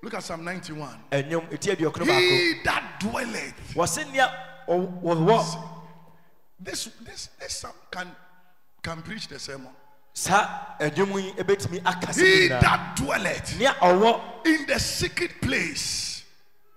[0.01, 1.03] Look at Psalm 91.
[1.11, 3.73] ɛnwom eti aduɔkono baako He that dwelleth.
[3.75, 4.31] wɔse nea
[4.69, 5.75] ɔw- wɔwɔ
[6.61, 8.15] This this this psalm can
[8.81, 9.73] can preach the sermon.
[10.13, 15.41] Saa ɛnwom yi ebɛtumi aka sɛ He nyinaa that dwelleth nea ɔwɔ in the secret
[15.41, 16.23] place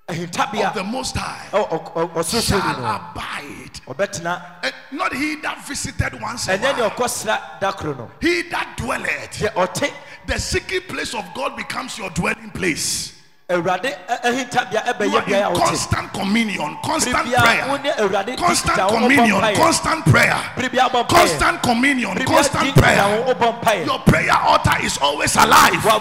[0.08, 3.80] of the Most High ɔ- ɔsorosoro shall no abide.
[3.86, 6.90] ɔbɛtena Eh, Not he that visited once a ɛnyɛ nea while.
[6.90, 9.38] ɔkɔsra da koro no He that dwelleth.
[9.38, 9.90] deɛ ɔte
[10.26, 13.11] The secret place of God becomes your dwelling place.
[13.52, 18.88] Awurade ɛ- ahintabea You ɛbɛyɛ a constant communion, constant prayer, wo ne awurade di constant
[18.88, 21.08] communion, constant prayer, Bere biara bɔ mpaeɛ.
[21.08, 22.96] constant communion, constant prayer.
[22.96, 23.86] nkitaho, wobɔ mpaeɛ.
[23.86, 25.84] Your prayer altar is always alive.
[25.84, 26.00] Your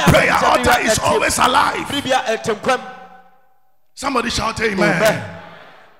[0.00, 1.88] prayer altar is always alive.
[1.88, 2.80] bere biara ɛte nkwam
[3.94, 5.24] Somebody shout amen.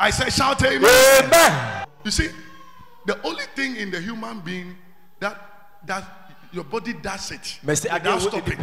[0.00, 1.24] I say shout amen.
[1.24, 2.28] amen You see,
[3.06, 4.76] the only thing in the human being
[5.20, 5.36] that
[5.86, 6.04] that
[6.52, 8.58] your body does it without stopping,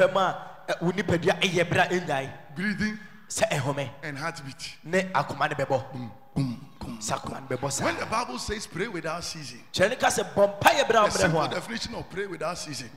[0.69, 3.89] nipa mu a ɛ, wo nipadua ɛyɛ bra ɛnyae breathing sɛ ɛhome.
[4.03, 4.75] and heartbeat.
[4.83, 5.83] ne akoma no bɛbɔ.
[5.93, 6.97] Boom, boom.
[6.99, 7.85] sɛ akoma no bɛbɔ saa.
[7.85, 11.11] When the Bible says pray without ceasing, kyerɛ ne ka sɛ bɔ mpaeɛ berɛ a
[11.11, 12.89] the simple definition of pray without ceasing,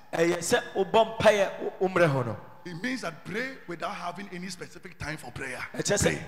[2.64, 5.58] it means that pray without having any specific time for prayer.
[5.72, 6.24] Pray.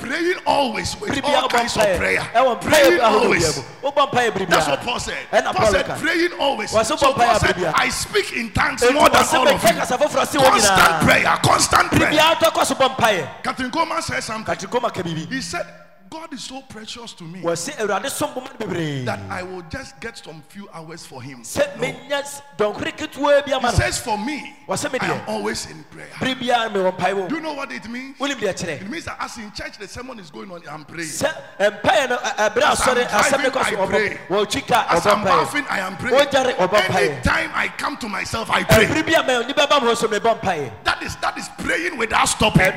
[0.00, 2.20] Praying always with all kinds of prayer.
[2.60, 3.56] Praying always.
[4.50, 5.26] That's what Paul said.
[5.30, 6.70] Paul said praying always.
[6.70, 9.68] So Paul said, I speak in tongues more than all of you.
[10.50, 11.38] Constant prayer.
[11.42, 12.12] Constant prayer.
[13.42, 14.56] Catherine Goma said something.
[15.30, 15.66] He said,
[16.14, 19.62] God is so precious to me wɔsi awurade som boma no bebree that I will
[19.62, 21.38] just get some few hours for Him.
[21.38, 21.64] No.
[21.76, 26.06] menya s- dɔnkere ketewa bi He says, For me, I am always in prayer.
[26.20, 28.14] bere biara mewɔ mpae Do you know what it means?
[28.20, 31.08] It means that as in church the sermon is going on, I'm praying.
[31.08, 33.08] sɛ mpaeɛ no ɛ- eh, ɛberɛ eh, a As I'm no eh,
[33.50, 34.08] driving, I pray.
[34.08, 36.14] ɔbɔ wɔtwi ka As I'm laughing, I am praying.
[36.14, 38.86] Anytime I come to myself, I pray.
[38.86, 41.98] ɛbere bi a ma nnipa ba mo so mebɔ mpaeɛ That is that is praying
[41.98, 42.70] without stopping.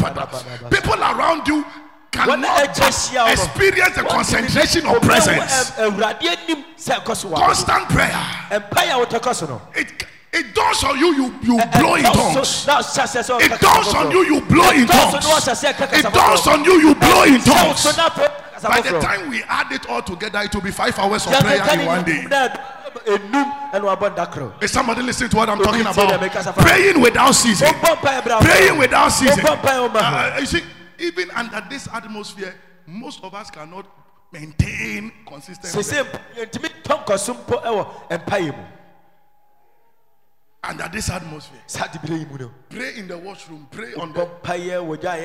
[0.00, 1.64] Ɛno ne sɛ wobɔ mpaeɛ wogyare People around you
[2.10, 5.70] cannot agya hyia wo no experience the concentration of presence.
[5.70, 8.20] ɛ- awurade anim sɛ ɛkɔ so wɔ Constant prayer.
[8.50, 12.66] mpaeɛ a wotɛkɔ so It it dawns on you, you you blow in tongues.
[12.66, 15.26] na ɔhyɛ aseɛ sɛ It dawns on you, you blow in tongues.
[15.26, 17.80] ɔhyɛ aseɛ ka kasa It dawns on you, you blow in tongues.
[17.80, 20.70] so na afei kasa By the time we add it all together, it will be
[20.70, 22.26] five hours of prayer in one day.
[22.94, 26.20] Na enum ɛna wabɔ ndakoro Is somebody listening to what I'm talking about?
[26.20, 26.60] them, kasa fa.
[26.62, 27.68] Praying without ceasing.
[27.68, 29.44] wobɔ mpaeɛ brɛ Praying without ceasing.
[29.44, 30.62] wobɔ mpaeɛ wɔ ma ho Uh, you see,
[30.98, 32.54] even under this atmosphere,
[32.86, 33.86] most of us cannot
[34.32, 35.96] maintain consistency.
[40.70, 44.20] Under this atmosphere, saa dibire yi mu no pray in the washroom, pray on the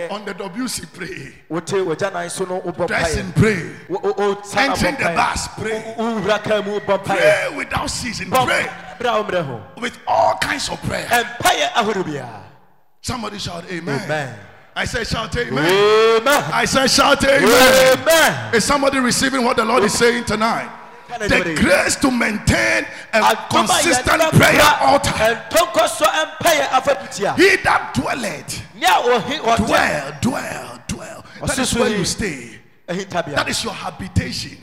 [0.10, 1.34] on the WC, pray.
[1.50, 4.64] wote wɔgya nan so no wobɔ Dressing, mpaeɛ pray.
[4.64, 5.94] Entering the bus, pray.
[5.98, 8.30] Wo- wowura kaa mu wobɔ mpaeɛ Pray without ceasing.
[8.32, 11.06] Pray mpaeɛ brɛ a wɔmmerɛ ho with all kinds of prayer.
[11.08, 12.42] mpaeɛ ahorow biara
[13.02, 14.02] Somebody shout, Amen.
[14.04, 14.36] amen
[14.76, 15.64] I said, shout, Amen.
[16.22, 18.00] amen I said, shout, Amen.
[18.00, 20.70] amen Is somebody receiving what the Lord is saying tonight?
[21.08, 25.12] The grace to maintain a consistent prayer altar.
[25.12, 31.26] ɛntɔnkɔsɔ mpaeɛ afadutia He that dwelleth, nea ɔhe ɔte dwell, dwell, dwell.
[31.46, 32.60] That is where you stay.
[32.88, 34.58] That is your habitation.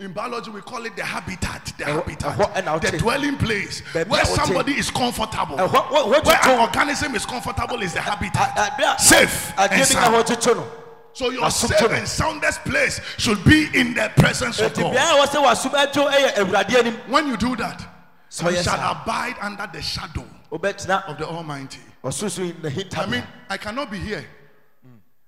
[0.00, 1.72] In biology, we call it the habitat.
[1.76, 2.82] The habitat.
[2.82, 5.56] The dwelling place where somebody is comfortable.
[5.56, 9.00] Where an organism is comfortable is the habitat.
[9.00, 10.66] Safe and bi ka hɔ sound.
[11.14, 14.74] Tutu no So your Asomdwe safe and soundest place should be in the presence of
[14.74, 14.92] God.
[14.92, 17.86] bea a wɔsɛ wasum ɛto ɛyɛ awurade anim When you do that,
[18.28, 19.00] So you yes, shall sir.
[19.02, 21.80] abide under the shadow wobɛtena of the Almighty.
[22.04, 24.24] I mean, I cannot be here,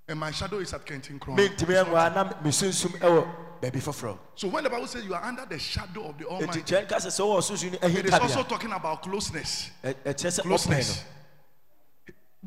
[0.09, 1.37] and my shadow is at Kenton Crown.
[1.37, 3.27] mentumi ɛnwaa na mesunsum ɛwɔ
[3.61, 6.33] baabi foforɔ So when the Bible says you are under the shadow of the eti
[6.35, 9.71] Almighty, kyɛn ka sɛ sɛ wɔwɔ ɔsorosoro no it is also talking about closeness.
[9.85, 11.05] ɛ- ɛkyerɛ sɛ ɔpɛn Closeness.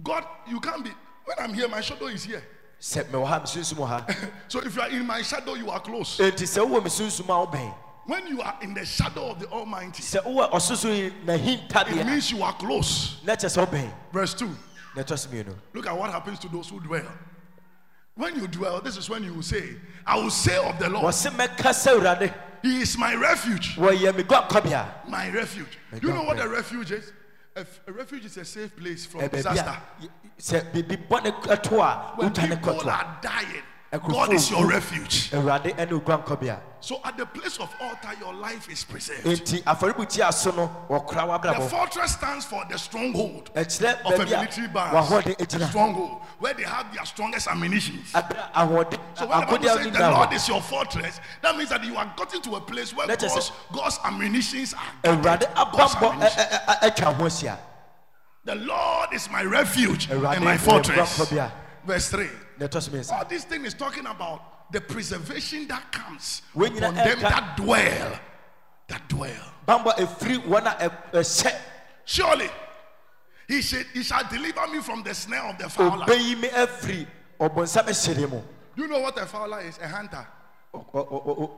[0.01, 0.89] God, you can't be.
[1.25, 2.43] When I'm here, my shadow is here.
[2.83, 4.05] No sɛ mewɔ ha mesunsum wɔ ha
[4.47, 6.19] So if you are in my shadow, you are close.
[6.19, 7.73] Eh, eti sɛ wowɔ mesunsum a wobɛn
[8.05, 12.31] When you are in the shadow of the Almighty, sɛ wowɔ ɔsorosoro na it means
[12.31, 13.17] you are close.
[13.25, 14.47] kyerɛ sɛ wobɛn Verse 2.
[14.95, 17.07] na ɛtɔ so mmienu Look at what happens to those who dwell.
[18.15, 21.05] When you dwell, this is when you will say, I will say of the Lord,
[21.05, 23.77] wɔse mɛka sɛ awurade He is my refuge.
[23.77, 25.77] wɔyɛ me guankɔbea My refuge.
[25.99, 27.13] Do you know what a refuge is?
[27.55, 29.69] A, f- a refuge is a safe place from ɛ baabi disaster.
[29.69, 33.72] a y- sɛ biribi bɔne ɛto a When wodwane people kɔto a are dying, Ɛkurɔfoɔ
[33.99, 35.29] God is your refuge.
[35.31, 39.23] awurade ɛne wo guankɔbea So at the place of altar, your life is preserved.
[39.23, 44.93] enti afɔrebukyia so no wɔkora The fortress stands for the stronghold of a military band.
[44.93, 48.03] gyina stronghold where they have their strongest ammunition.
[48.05, 52.11] So when the Bible says the Lord is your fortress, that means that you are
[52.17, 55.49] gotten to a place where God's, God's ammunitions are gathered.
[55.55, 56.43] God's ammunition.
[56.81, 57.57] atwa ho ahyia
[58.43, 61.31] The Lord is my refuge and my fortress.
[61.85, 62.27] Verse 3.
[62.59, 66.75] Na ɛtɔ so mmiɛnsa All this thing is talking about the preservation that comes upon
[66.95, 68.19] them that dwell.
[68.87, 69.51] That dwell.
[69.67, 71.55] bambɔ efiri wɔn a ɛ- ɛhyɛ
[72.05, 72.49] Surely
[73.47, 76.05] he, should, he shall deliver me from the snare of the fowler.
[76.05, 77.07] obeyi me afiri
[77.39, 78.41] ɔbɔnsam ɛhyɛde mu
[78.75, 79.77] You know what a fowler is?
[79.79, 80.25] A hunter.
[80.73, 81.51] Ɔ- ɔ- ɔ- ɔ-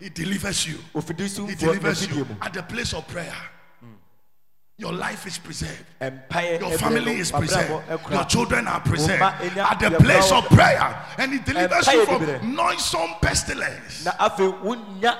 [0.00, 0.78] He delivers you.
[1.46, 3.34] He delivers you at the place of prayer.
[4.78, 5.84] Your life is preserved.
[6.00, 7.84] Your family is preserved.
[8.10, 11.06] Your children are preserved Wo mma enya- at the place of prayer.
[11.18, 14.04] And He delivers you from noisome pestilence.
[14.06, 15.14] na afei wonya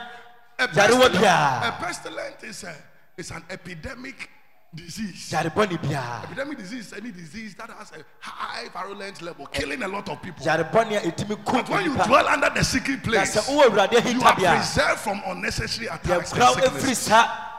[0.58, 2.74] A pestilence, a pestilence is, a,
[3.18, 4.30] is an epidemic
[4.74, 5.30] disease.
[5.32, 9.88] yarebɔne biara Epidemic disease is any disease that has a high virulent level, killing a
[9.88, 10.44] lot of people.
[10.44, 13.40] yarebɔne a ɛtumi kum But when you nipa dwell under the secret na place, sɛ
[13.56, 16.98] wowɔ awurade you are ahintabea preserved from unnecessary attacks and yɛkora wo efiri sickness.
[16.98, 17.49] saa nyarewa yi nyinaa mu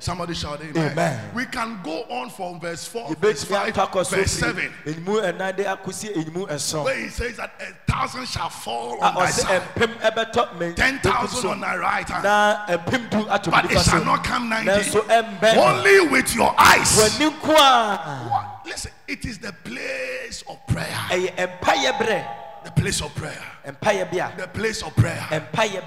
[0.00, 0.92] Somebody shout amen.
[0.92, 1.30] Amen.
[1.34, 4.54] We can go on from verse 4, verse yɛbɛtumi 5, atɔ akɔ so verse firi
[4.54, 8.92] 7, ɛnyimu ɛnan de akɔsi ɛnyimu ɛsɔn where he says that a thousand shall fall
[8.94, 12.66] on ah, thy ɔsɛ side, ɛmpem ɛbɛtɔ me ten thousand on thy right hand, na
[12.66, 15.56] ɛmpem du ato me but it shall not come nigh thee.
[15.56, 16.98] Only with your eyes.
[16.98, 18.66] w'ani nko a What?
[18.66, 20.86] Listen, it is the place of prayer.
[21.10, 22.24] ɛyɛ mpaeɛ berɛ
[22.64, 23.42] The place of prayer.
[23.68, 25.26] The place of prayer.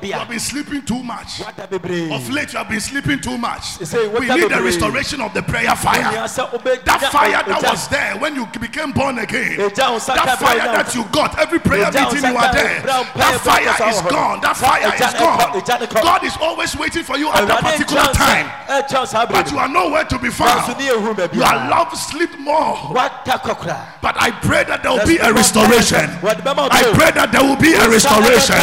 [0.03, 1.41] You have been sleeping too much.
[1.41, 3.79] Of late, you have been sleeping too much.
[3.79, 6.01] We need the restoration of the prayer fire.
[6.03, 9.57] Onyaa sɛ wobɛgyina That fire that was there when you became born again.
[9.57, 12.81] Egya wo nsa That fire that you got, every prayer meeting you are there.
[12.81, 14.41] That fire is gone.
[14.41, 15.39] That fire is gone.
[15.57, 16.03] egya ne kɔ.
[16.03, 18.45] God is always waiting for you at a particular time.
[18.69, 20.79] ɛkyɛn saa bere But you are nowhere to be found.
[20.79, 21.01] You
[21.33, 22.77] Your love sleep more.
[22.93, 26.05] wada kɔ koraa But I pray that there will be a restoration.
[26.21, 28.55] Wɔde bɛma wo I pray that there will be a restoration.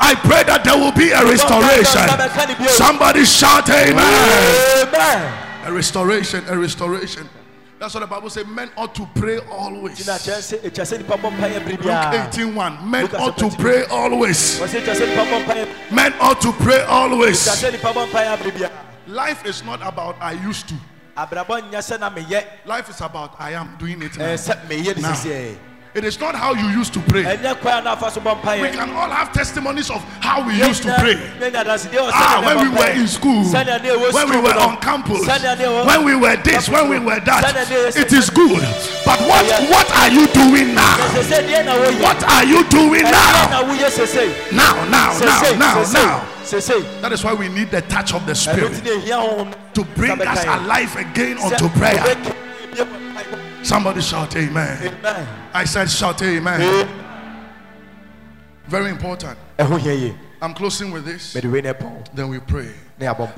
[0.00, 2.08] I pray that there will be a restoration.
[2.68, 4.88] Somebody shout amen.
[4.88, 5.38] Amen.
[5.64, 7.28] A restoration, a restoration.
[7.78, 8.46] That's what the Bible says.
[8.46, 9.98] Men ought to pray always.
[9.98, 12.84] gyina kyerɛ sɛ ɛkyɛ sɛ nipa bɔ mpaeɛ bere Luke biara 18:1.
[12.86, 14.60] Men ought to pray always.
[14.60, 17.40] wɔsɛ ɛkyɛ sɛ nipa bɔ mpaeɛ Men ought to pray always.
[17.44, 18.70] sɛ nipa bɔ mpaeɛ bere biara
[19.08, 20.74] Life is not about I used to.
[21.16, 24.26] abrabɔ nyɛ sɛ na meyɛ Life is about I am doing it now.
[24.26, 25.58] meyɛ ne Now.
[25.94, 27.22] It is not how you used to pray.
[27.24, 30.82] ɛnyɛ kwan na afa so bɔ We can all have testimonies of how we used
[30.84, 31.20] to pray.
[31.44, 36.70] Ah, when we were in school, when we were on campus, when we were this,
[36.70, 38.62] when we were that, it is good.
[39.04, 40.96] But what what are you doing now?
[42.00, 43.52] What are you doing now?
[44.50, 46.28] Now, now, now, now, now.
[47.02, 48.82] That is why we need the touch of the Spirit
[49.74, 52.00] to bring us alive again unto prayer.
[53.62, 54.88] Somebody shout amen.
[54.88, 55.28] Amen.
[55.54, 56.88] I said shout amen.
[58.66, 59.38] Very important.
[59.58, 61.34] ɛho hia yie I'm closing with this.
[61.34, 62.68] mede wei ne pɔn Then we pray.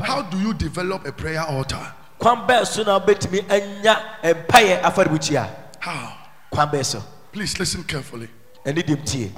[0.00, 1.92] How do you develop a prayer altar?
[2.18, 5.48] kwan bɛɛ so na wobɛtumi anya mpaeɛ afɔrebukyia
[5.80, 6.16] How?
[6.50, 8.28] kwan bɛɛ so Please listen carefully.
[8.64, 8.72] I'll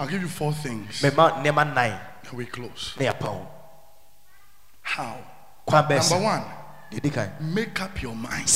[0.06, 1.00] give you four things.
[1.00, 1.14] Then
[2.34, 2.94] we close.
[4.82, 5.18] How?
[5.68, 6.44] Number one,
[6.92, 8.46] deɛ di kan make up your mind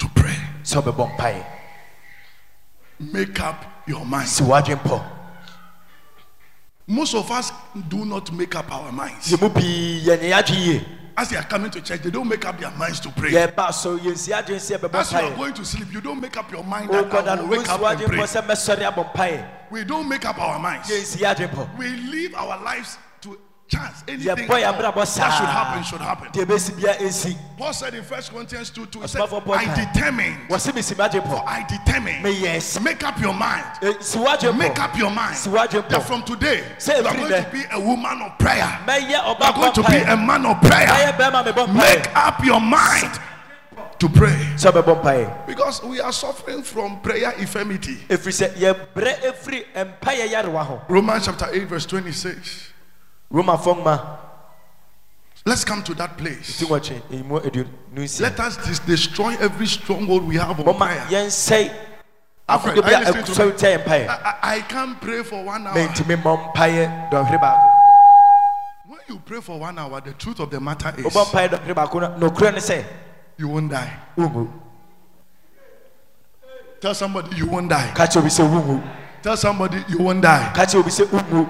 [0.00, 0.36] si w'adwen to pray.
[0.64, 1.44] sɛ wobɛbɔ mpaeɛ
[3.00, 4.28] Make up your mind.
[4.28, 5.04] si w'adwen pɔ
[6.90, 7.52] Most of us
[7.88, 9.30] do not make up our minds.
[9.30, 10.84] yɛ mu pii yɛnyɛ yɛadwen yie
[11.16, 13.30] As they are coming to church, they don't make up their minds to pray.
[13.32, 16.20] yɛba so yɛnsi adwen sɛ yɛbɛbɔ As you are mpaeɛ going to sleep, you don't
[16.20, 18.18] make up your mind that wokɔda I no will wake wonsi up and w'adwen pray.
[18.18, 20.88] pɔ sɛ mɛsɔre abɔ mpaeɛ We don't make up our minds.
[20.88, 22.98] yɛnsi adwen pɔ We live our lives to
[23.68, 24.02] chance.
[24.08, 26.28] Anything that should happen should happen.
[26.32, 30.48] deɛ bɛsi bia ɛnsi Paul said in 1 Corinthians 2 2, he said, I determined,
[30.48, 32.22] m'adwen I determined.
[32.84, 33.64] Make up your mind.
[33.82, 38.38] Make up your mind that from today you are going to be a woman of
[38.38, 38.78] prayer.
[38.86, 40.86] You are going to be a man of prayer.
[40.86, 43.20] mɛyɛ bɛrima mebɔ Make up your mind
[43.98, 47.96] to pray sɛ ɔbɛbɔ mpaeɛ because we are suffering from prayer infirmity.
[48.08, 52.72] ɛfiri sɛ yɛbrɛ ɛfiri mpaeɛ yarewa ho Romans chapter 8, verse 26.
[53.32, 54.14] Romafoɔ nwoma
[55.46, 56.58] Let's come to that place.
[56.58, 60.78] ti wɔtwe ɛmu aduonu nsia Let us dis- destroy every stronghold we have on mɔma
[60.78, 61.06] prayer.
[61.08, 61.70] yɛnsɛe
[62.48, 63.56] My friend, akodo bi are a you listening to ɛsɔre me?
[63.58, 65.74] tia yɛ mpaeɛ I, I, I can't pray for one hour.
[65.74, 67.70] mɛntumi mmɔ mpaeɛ dɔnhwere baako
[68.88, 71.74] When you pray for one hour, the truth of the matter is wobɔ mpaeɛ dɔnhwere
[71.74, 72.84] baako no nokorɛ ne sɛ
[73.36, 73.92] you won't die.
[74.16, 74.48] wonwu
[76.80, 77.90] Tell somebody you won't die.
[77.94, 78.82] ka kyerɛ obi sɛ wonwu
[79.22, 80.52] Tell somebody you won't die.
[80.54, 81.48] ka kyerɛ obi sɛ wonwu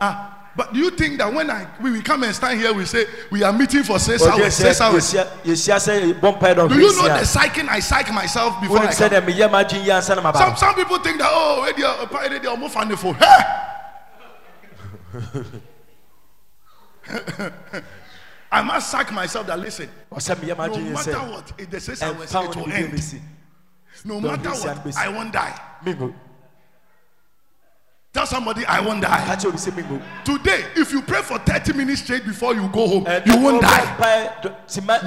[0.00, 2.84] Ah, but do you think that when I when we come and stand here, we
[2.84, 5.14] say we are meeting for six Ɔgye hours, sɛ six hours?
[5.14, 8.60] yɛhyia- yɛhyia sɛ bɔ mpaeɛ Do dɔnhwere you know the nsia psyching I psych myself
[8.60, 9.22] before I wonim sɛ come?
[9.22, 12.28] dɛ meyɛ m'adwen yi ansa na maba Some some people think that oh, radio, uh,
[12.30, 13.26] radio, almost funny for hey.
[18.52, 19.88] I must psych myself that listen.
[20.12, 22.56] ɔsɛ meyɛ No m'adwen yi matter sɛ what, if the six hours ɛmfa wo it
[22.56, 22.92] ne will bibia end.
[22.92, 23.20] bɛsi
[24.04, 25.14] No Don't matter be sad, what, be I sad.
[25.14, 25.60] won't die.
[28.12, 29.08] Tell somebody I won't die.
[29.08, 32.88] kyerɛ obi sɛ menwu Today, if you pray for 30 minutes straight before you go
[32.88, 34.52] home, you won't die.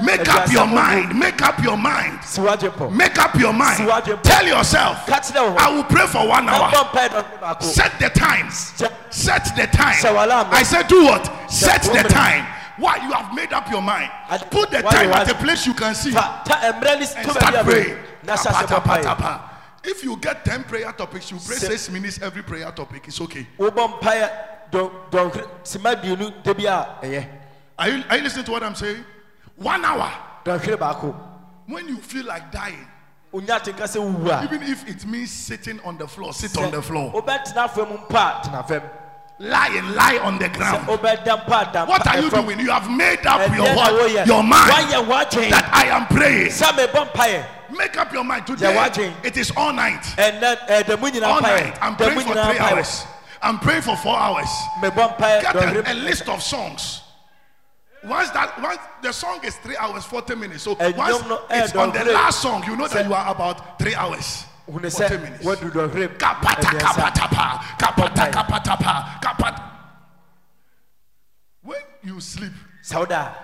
[0.01, 1.19] Make up your mind.
[1.19, 2.23] Make up your mind.
[2.23, 3.77] si w'adwen pɔ Make up your mind.
[4.23, 6.71] Tell yourself, ka kyerɛ wo I will pray for one hour.
[6.71, 8.49] mɛbɔ mpaeɛ dɔnhwere baako Set the time.
[8.49, 9.95] Set the time.
[9.95, 10.55] Sɛ wala ama.
[10.55, 11.51] I said, do what?
[11.51, 12.45] Set the time.
[12.77, 12.95] Why?
[13.05, 14.09] You have made up your mind.
[14.49, 17.65] Put the time at a place you can see fa ta mmerɛ ne and start
[17.65, 17.97] praying.
[19.83, 19.91] Bɛn na hyɛ ase bɔ Tapa, mpaeɛ tapa.
[19.91, 23.07] If you get 10 prayer topics, you pray Se- six minutes every prayer topic.
[23.07, 23.47] It's okay.
[23.59, 24.29] wobɔ mpaeɛ
[24.71, 27.27] dɔn dɔnhwere sima mmienu da bi a ɛyɛ
[27.79, 29.03] Are you, are you listening to what I'm saying?
[29.55, 30.11] One hour.
[30.45, 31.15] dɔnhwere baako
[31.67, 32.87] When you feel like dying,
[33.33, 36.65] onya atenka sɛ wowu a even if it means sitting on the floor, sit sɛ
[36.65, 37.11] on the floor.
[37.13, 38.81] wobɛtena fam mpa a tena fam
[39.43, 40.87] Lie and lie on the ground.
[40.87, 42.59] wobɛda mpa a da What are you doing?
[42.61, 44.25] You have made up your what?
[44.25, 46.47] Your mind that I am praying.
[46.47, 47.45] sɛ mebɔ mpaeɛ
[47.77, 49.13] Make up your mind today.
[49.21, 50.01] It is all night.
[50.17, 51.77] ɛnɛ ɛda mu nyinaa All night.
[51.81, 53.05] I'm praying for three hours.
[53.41, 54.47] I'm praying for four hours.
[54.81, 57.01] Get a, a list of songs.
[58.05, 60.63] Once that once the song is three hours, 40 minutes.
[60.63, 63.95] So once it's eh, on the last song, you know that you are about three
[63.95, 64.45] hours.
[64.69, 65.45] hunu 40 sɛ minutes.
[65.45, 67.59] wadu dɔhwerɛm Kapata kapatapa.
[67.77, 69.21] Kapata kapatapa.
[69.21, 69.63] Kapata.
[71.61, 72.53] When you sleep,
[72.83, 73.35] sɛ woda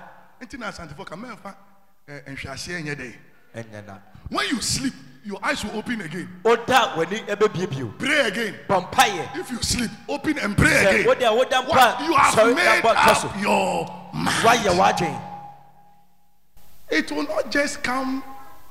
[0.42, 1.56] nti na asantefo ka mɛmfa
[2.08, 3.16] eh, nhwɛaseɛ nyɛ dɛ.
[3.56, 3.98] a ɛnyɛ na
[4.30, 4.94] When you sleep,
[5.26, 6.30] your eyes will open again.
[6.44, 8.56] woda w'ani ɛbɛbie bio Pray again.
[8.68, 11.06] bɔ mpayɛ If you sleep, open and pray sɛ again.
[11.08, 11.98] wode a woda What?
[11.98, 14.36] mpa You have sɔre made na bɔ ka so up your mind.
[14.44, 15.22] woayɛ w'adwen
[16.92, 18.24] It will not just come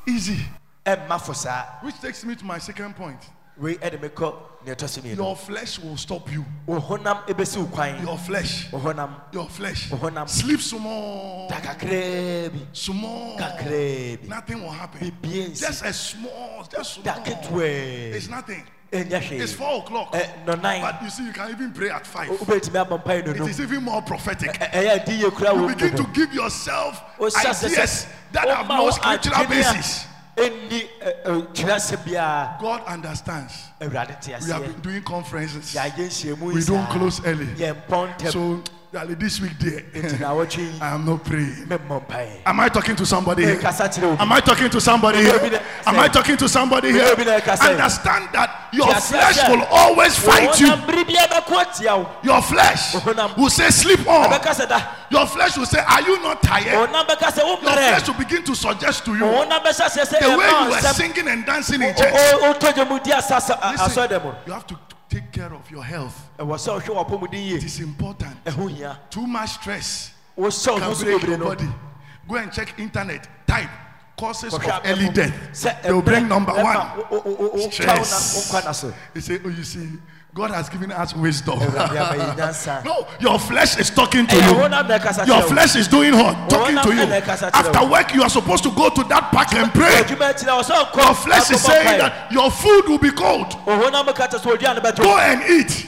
[0.07, 0.45] easy.
[0.87, 3.21] ɛmma fo saa Which takes me to my second point.
[3.61, 4.35] Wei ɛde kɔ
[4.67, 6.45] ne ɛtɔ so mmienu Your flesh will stop you.
[6.67, 8.71] wo honam ɛbɛsi wo kwan Your flesh.
[8.73, 9.89] wo honam Your flesh.
[9.91, 10.29] Honam.
[10.29, 11.49] Sleep small.
[11.49, 13.37] da kakraa bi Small.
[13.39, 15.01] kakraa bi Nothing will happen.
[15.23, 17.05] bibie nsi Just a small, just small.
[17.05, 18.65] da ketewaa It's nothing.
[18.91, 20.13] It's four o'clock.
[20.15, 22.31] ɛ nɔnan But you see, you can even pray at five.
[22.31, 24.53] It is even more prophetic.
[24.59, 30.07] yɛ kura You begin to give yourself ideas that have no scriptural basis.
[31.55, 33.55] Twerɛsɛ biara God understands.
[33.81, 35.75] We have been doing conferences.
[35.75, 37.49] We don't close early.
[38.31, 41.69] So, This week there, nti na wɔtwe yi I am not praying.
[42.47, 43.57] Am I talking to somebody here?
[43.61, 45.61] kasa kyerɛ obi Am I talking to somebody here?
[45.85, 47.05] Am I talking to somebody here?
[47.13, 47.65] Obi na kasa.
[47.69, 50.69] Understand that your flesh will always fight you.
[50.69, 52.95] wɔnam bere biara bɛko atia wo Your flesh
[53.37, 54.31] will say, Sleep on.
[54.31, 54.81] ɛbɛka sɛ da
[55.11, 56.89] Your flesh will say, Are you not tired?
[56.89, 60.19] wɔnam bɛka sɛ Your flesh will begin to suggest to you wɔnam bɛhyɛ aseɛ sɛ
[60.21, 62.15] the way you were singing and dancing in church.
[62.41, 64.79] wotɔgya mu di asasɔ Listen, you have to
[65.09, 66.31] take care of your health.
[66.39, 68.37] ɛwɔ sɛ ɔhwɛ wɔpɔmuden It is important.
[69.11, 71.69] Too much stress can break your body.
[72.29, 73.27] Go and check internet.
[73.47, 73.71] Type
[74.17, 75.83] causes of early death.
[75.83, 77.05] They will bring number one.
[78.75, 79.89] so He said, Oh, you see,
[80.35, 81.59] God has given us wisdom.
[81.59, 82.85] Awurade ama yɛn nyansa.
[82.85, 84.43] no, your flesh is talking to you.
[84.43, 86.51] honam na ɛkasa Your flesh is doing what?
[86.51, 87.07] Talking to you.
[87.07, 90.03] na ɛkasa kyerɛ After work, you are supposed to go to that park and pray.
[90.03, 93.55] adwuma akyirɛ wɔ sɛ ɔkɔ Your flesh is saying that your food will be cold.
[93.67, 95.87] wo honam ka kyerɛ sɛ ɔdua no Go and eat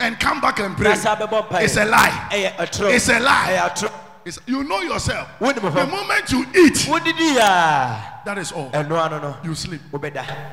[0.00, 0.88] and come back and pray.
[0.90, 2.28] na saa bɛbɔ mpaeɛ It's a lie.
[2.32, 4.00] It's a lie.
[4.24, 5.28] It's, you know yourself.
[5.40, 8.70] The moment you eat, wodidi a that is all.
[8.72, 9.80] ano no You sleep.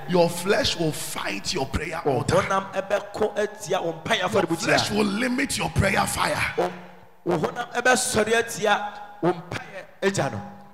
[0.10, 2.36] Your flesh will fight your prayer wo altar.
[2.38, 6.72] honam ɛbɛko atia wo mpaeɛ Your flesh will limit your prayer fire.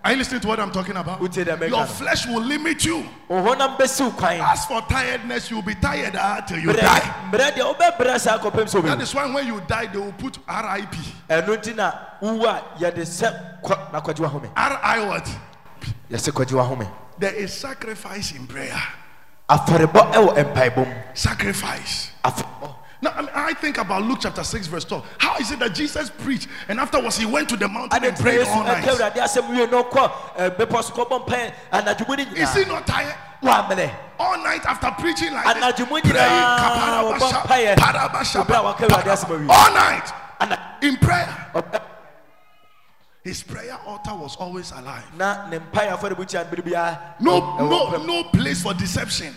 [0.06, 0.98] Wo honam ɛbɛsɔre atia wo mpaeɛ agya no Are you listening to what I'm talking
[0.98, 1.20] about?
[1.20, 3.06] Wotie deɛ meka Your flesh will limit you.
[3.28, 6.14] wo honam bɛsi wo kwan As for tiredness, you'll be tired
[6.48, 7.00] till you die.
[7.32, 10.38] berɛ deɛ wobɛbrɛ saa kɔpem sɛ That is why when you die, they will put
[10.48, 10.96] RIP.
[11.30, 11.92] ɛno nti na
[12.22, 15.30] wowu a yɛde sɛ kɔ na kɔgye wahome RI what?
[17.18, 18.82] There is sacrifice in prayer.
[19.50, 22.12] afɔrebɔ ɛwɔ mpaebɔ mu Sacrifice.
[23.06, 25.06] Now, I, mean, I think about Luke chapter 6, verse 12.
[25.20, 28.48] How is it that Jesus preached and afterwards he went to the mountain and prayed
[28.48, 28.84] all night?
[28.84, 32.88] awurade asɛm wie no ɔkɔ bepɔ so kɔbɔ mpaeɛ anadwo mu no Is he not
[32.88, 33.14] tired?
[34.18, 35.46] All night after preaching like
[35.76, 37.76] this, praying, nyinaa kaparabasha, wɔbɔ mpaeɛ.
[37.76, 39.50] parabashaba, Obi a waka Awurade asɛm awie.
[39.52, 40.14] all night
[40.82, 41.52] in prayer.
[43.24, 45.06] His prayer altar was always alive.
[45.16, 49.36] na ne mpaeɛ afɔrebukyia no No, no, place for deception.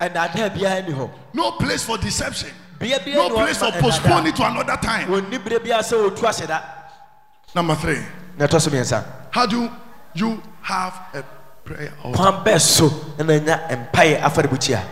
[0.00, 2.48] ɛnaadaa biara ni hɔ No place for deception.
[2.84, 5.08] No place ma for eh, postpone it to another time.
[5.08, 6.62] wɔnni bere biara sɛ wɔtu ahyɛda
[7.54, 8.02] Number three.
[8.38, 9.70] na ɛtɔ so How do
[10.14, 11.22] you have a
[11.64, 12.16] prayer altar?
[12.16, 14.82] kwan bɛɛ so na nya mpaeɛ afɔrebukyia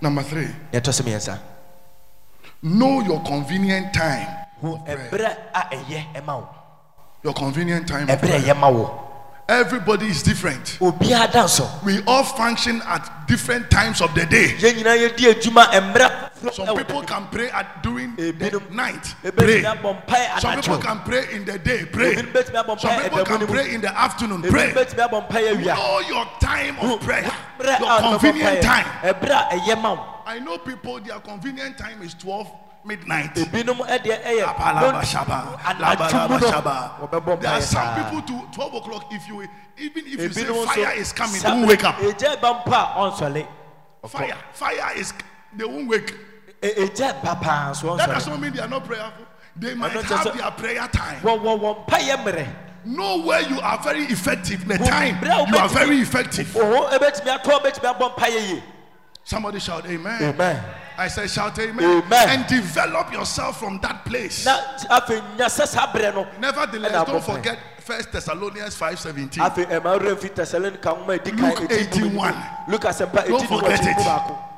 [0.00, 0.48] Number three.
[0.72, 1.38] na ɛtɔ so
[2.62, 4.28] Know your convenient time.
[4.60, 6.46] hu ɛberɛ a ɛyɛ ɛma
[7.22, 8.06] Your convenient time.
[9.50, 9.80] Of ɛberɛ a prayer.
[9.80, 10.78] ɛyɛ ma wo Everybody is different.
[10.80, 14.54] obiara da nsɔ We all function at different times of the day.
[14.58, 19.14] yɛn nyinaa yɛdi adwuma mmerɛ Some people can pray at during the Ebinom- night.
[19.22, 19.62] Pray.
[19.62, 21.84] ebɛtumi abɔ mpaeɛ Some people anadwo can pray in the day.
[21.84, 22.14] Pray.
[22.16, 24.42] ebinom bɛtumi abɔ Some mpaeɛ people ɛda mu can no mu pray in the afternoon.
[24.42, 24.72] ebinom Pray.
[24.72, 27.30] bɛtumi abɔ mpaeɛ awia Know your time of prayer.
[27.58, 28.86] berɛ Your a wobɛbɔ convenient mpaeɛ time.
[29.02, 32.46] ɛberɛ a ɛyɛ ma wo I know people, their convenient time is 12
[32.84, 33.34] midnight.
[33.34, 37.00] ebinom ɛdeɛ ɛyɛ Abalabashaba, anadwo mu no labalabashaba.
[37.00, 39.04] wɔbɛbɔ There are mpaeɛ some saa people to 12 o'clock.
[39.12, 39.42] If you
[39.78, 41.96] even if you say ebinom fire is coming, they saa won't wake up.
[41.96, 43.46] egya ba mpo a ɔnsɔle
[44.08, 45.12] Fire, fire is
[45.54, 46.14] they won't wake.
[46.62, 49.26] E- egya ba paa so That does ɔnsɔle not mean they are not prayerful.
[49.56, 51.20] They might not have just- their prayer time.
[51.22, 52.46] wɔ wɔ wɔ mpaeɛ mmerɛ
[52.82, 54.66] Know where you are very effective.
[54.66, 56.46] The Wo- time berɛ a you are wobɛtumi- very effective.
[56.54, 58.62] wɔn ebɛtumi atɔ ebɛtumi abɔ mpaeɛ yie
[59.30, 60.34] Somebody shout amen.
[60.34, 60.60] amen
[60.98, 62.02] I said shout amen.
[62.02, 62.28] Amen.
[62.28, 64.44] And develop yourself from that place.
[64.44, 64.56] na
[64.90, 67.34] afei nyasa saa berɛ no Nevertheless, ɛna don't abɔ mpaeɛ.
[67.36, 69.38] forget First Thessalonians 5:17.
[69.38, 72.20] afei ɛma werɛ mfi tɛsalonika nwoma a ɛdi kan Luke ɛti mu no mu.
[72.26, 72.34] 81.
[72.68, 74.49] luka asɛmpa Don't ɛti ne forget wɔkyi mu it.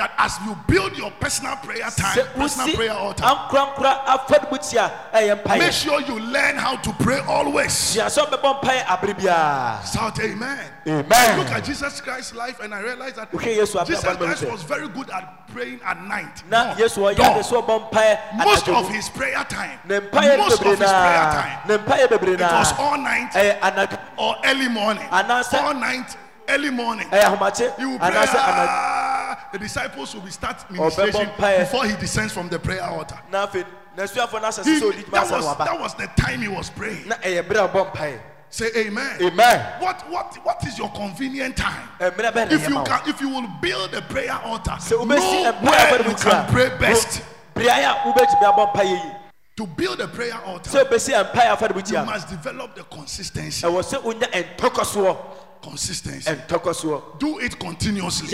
[0.00, 6.00] That as you build your personal prayer time, personal prayer altar, ɛyɛ eh, make sure
[6.00, 7.72] you learn how to pray always.
[7.72, 10.58] sua sɛ ɔbɛbɔ mpaeɛ abere biara Shout amen.
[10.86, 11.38] Amen.
[11.38, 14.88] Look at Jesus Christ's life, and I realized that Yesu abrabɔ Jesus Christ was very
[14.88, 16.42] good at praying at night.
[16.48, 16.76] na Dawn.
[16.78, 17.36] yesu ɔyɛ Dawn.
[17.36, 20.00] ade sɛ ɔbɔ mpaeɛ Most of his prayer time, no
[20.38, 24.68] most of his prayer time, ne mpaeɛ bebree it was all night eh, or early
[24.68, 25.06] morning.
[25.12, 26.16] All night,
[26.48, 27.06] early morning.
[27.12, 27.36] Eh,
[27.78, 29.08] he will pray.
[29.50, 31.58] Anaasɛ anadwo ah, the disciples will be start ministration mpaeɛ.
[31.60, 33.18] before he descends from the prayer altar.
[33.30, 33.64] na afei
[33.96, 35.94] n'asuafoɔ no ahyɛ He- sɛ sɛ ɔdi dwuma that, asɛ no was, waba that was
[35.94, 37.08] the time he was praying.
[37.08, 38.20] na ɛyɛ berɛ a ɔbɔ mpaeɛ
[38.52, 39.16] Say amen.
[39.22, 41.88] amen What what what is your convenient time?
[42.00, 44.40] mmerɛ bɛ na If ɛyɛ you ma wo can, if you will build a prayer
[44.44, 47.22] altar, sɛ know wobɛsi mpaeɛ where afɔre you mu can pray best.
[47.54, 49.12] beaeɛ a wobɛtumi abɔ mpaeɛ yi
[49.56, 52.82] To build a prayer altar, sɛ wobɛsi mpaeɛ afɔre mu you kyia must develop the
[52.84, 53.64] consistency.
[53.66, 55.16] ɛwɔ sɛ wonya ntɔkɔsoɔ
[55.62, 56.30] Consistency.
[56.30, 58.28] ntɔkɔsoɔ Do it continuously.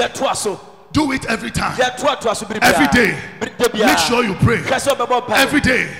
[0.93, 1.79] Do it every time.
[1.81, 3.19] Every day.
[3.75, 4.63] Make sure you pray.
[5.35, 5.91] Every day.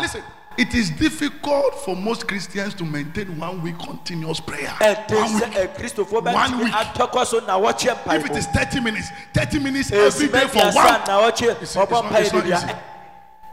[0.00, 0.22] Listen,
[0.58, 4.72] it is difficult for most Christians to maintain one week continuous prayer.
[4.78, 5.44] One week.
[5.54, 6.74] akristofoɔ One week.
[6.74, 11.00] If it is mpaebɔ 30 minutes, 30 minutes every day for one.
[11.34, 11.88] It's, it's not,
[12.20, 12.72] it's not easy.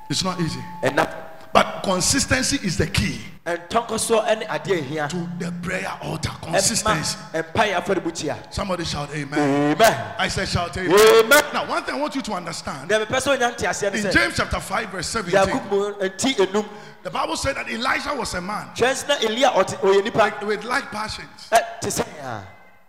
[0.10, 0.60] It's not easy.
[1.54, 6.32] But consistency is the key ntɔnkɔsoɔ ne adeɛ ehia to the prayer altar.
[6.42, 7.18] Consistency.
[8.50, 9.72] Somebody shout amen.
[9.72, 10.92] amen I said shout amen.
[11.24, 11.44] Amen.
[11.54, 14.36] Now, one thing I want you to understand deɛ mepɛ sɛ onya nteaseɛ in James
[14.36, 16.68] chapter 5, verse 17, yakob mu nti enum
[17.04, 20.64] the Bible said that Elijah was a man twɛnsi na elia ɔte ɔyɛ nipa with
[20.66, 22.04] like passions, ɛ te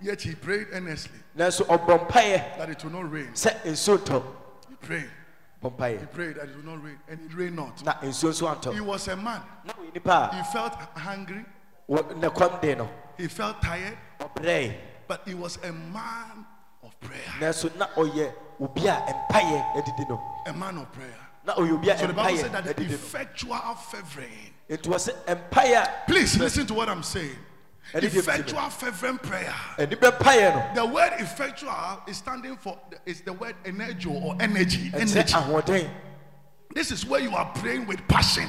[0.00, 3.28] yet he prayed earnestly nanso ɔbɔ mpaeɛ that it will not rain.
[3.34, 5.10] He prayed,
[5.62, 7.84] he prayed and it will not rain, and it rained not.
[7.84, 9.42] na nsuo nso He was a man.
[9.64, 11.44] na ɔyɛ nipa He felt hungry,
[11.88, 13.98] a wɔ- ne kɔm den no he felt tired,
[15.08, 16.46] but he was a man
[16.84, 17.20] of prayer.
[17.40, 18.92] nanso na ɔyɛ obi a
[19.30, 21.16] mpaeɛ adidi A man of prayer.
[21.44, 23.56] na ɔyɛ obi a So the Bible said that the effectual
[23.90, 24.28] fervent.
[24.70, 25.12] wɔ sɛ
[25.50, 27.36] mpaeɛ Please listen to what I'm saying.
[28.28, 29.54] Effectual fervent prayer.
[30.74, 34.90] The word effectual is standing for is the word energy or energy.
[34.94, 35.04] Energy.
[36.74, 38.46] This is where you are praying with passion.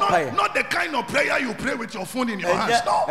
[0.00, 2.82] Not, not the kind of prayer you pray with your phone in your hands.
[2.86, 3.04] No.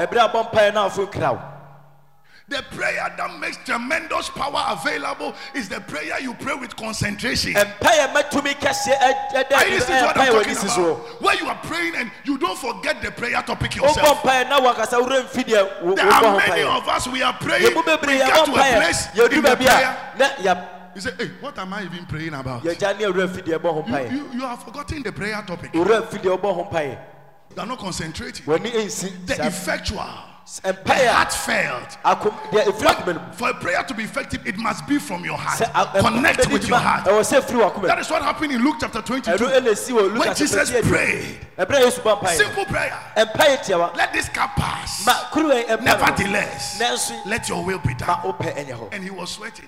[2.49, 7.53] The prayer that makes tremendous power available is the prayer you pray with concentration.
[7.53, 10.59] mpaeɛ mɛtumi kɛseɛ ɛ- ɛdɛ Are you listening to what I'm mpaeɛ wɔ talking ne
[10.59, 11.21] si soɔ about?
[11.21, 14.21] Where you are praying and you don't forget the prayer topic yourself.
[14.23, 17.63] mpaeɛ na wankasa worɛ mfi deɛ wo- There are many of us, we are praying.
[17.63, 17.81] We
[18.17, 19.97] get to a place in the prayer.
[20.15, 22.63] a na yɛ- You say, hey, what am I even praying about?
[22.65, 25.71] yɛgya ne awura mfi deɛ ɛbɔ ho You, you, you have forgotten the prayer topic.
[25.71, 26.97] wura mfi deɛ ɔbɔ ho mpaeɛ
[27.55, 28.45] You are not concentrating.
[28.45, 30.03] The effectual,
[30.65, 30.73] a
[31.13, 31.97] heartfelt.
[32.03, 34.99] akom deɛ ɛfiri akoma no mu For a prayer to be effective, it must be
[34.99, 35.59] from your heart.
[35.93, 37.05] Connect with your heart.
[37.05, 39.45] ɛwɔ sɛ ɛfiri w'akoma That is what happened in Luke chapter ɛno 22.
[39.45, 42.99] ɛna ɛsi wɔ When Jesus prayed, ɛberɛ a yesu bɔ mpaeɛ simple prayer.
[43.95, 45.05] Let this cup pass.
[45.05, 46.79] ma kuruwa ɛmpa no Nevertheless,
[47.25, 48.33] let your will be done.
[48.91, 49.67] And he was sweating,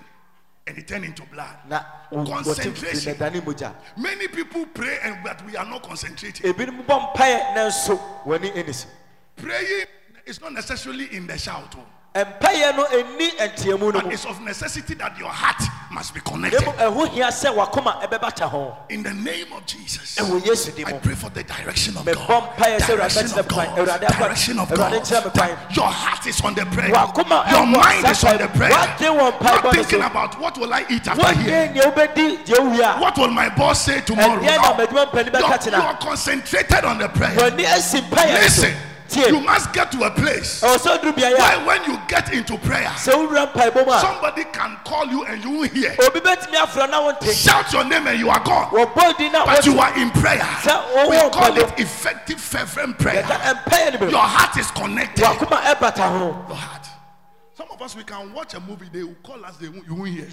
[0.67, 1.55] and he turned into blood.
[1.69, 2.75] na wo- wɔte Concentration.
[2.75, 6.51] firi ne dane mogya Many people pray, and but we are not concentrating.
[6.53, 8.87] ebinom bɔ mpaeɛ nanso w'ani ɛni so
[9.37, 9.85] Praying
[10.25, 14.39] is not necessarily in the shout, oh, mpaeɛ no ɛni nteamu no but it's of
[14.41, 15.61] necessity that your heart
[15.91, 16.61] must be connected.
[16.61, 20.85] mmom ɛho hia sɛ wakoma ɛbɛbata ho In the name of Jesus, ɛwɔ yesu di
[20.85, 22.55] I pray for the direction of God.
[22.55, 24.17] mpaeɛ sɛ awurade Direction of God.
[24.17, 24.93] Direction of God.
[24.93, 26.87] kyerɛ me kwan That Your heart is on the prayer.
[26.89, 28.69] Your mind is on the prayer.
[28.69, 31.67] Not thinking about what will I eat after here.
[31.67, 34.41] wadwen deɛ wobɛdi deɛ wowie a What will my boss say tomorrow?
[34.41, 34.41] No.
[34.41, 37.35] You're, you're concentrated on the prayer.
[37.35, 38.75] w'ani asi mpaeɛ no so Listen,
[39.15, 45.05] you must get to a place why when you get into prayer, somebody can call
[45.07, 45.95] you and you won't hear.
[47.33, 48.69] Shout your name and you are gone.
[48.71, 50.45] But you are in prayer.
[51.09, 53.23] We call it effective fervent prayer.
[54.09, 55.21] Your heart is connected.
[55.21, 55.33] Your
[56.55, 56.87] heart.
[57.53, 59.95] Some of us we can watch a movie, they will call us, they won't, you
[59.95, 60.25] won't hear.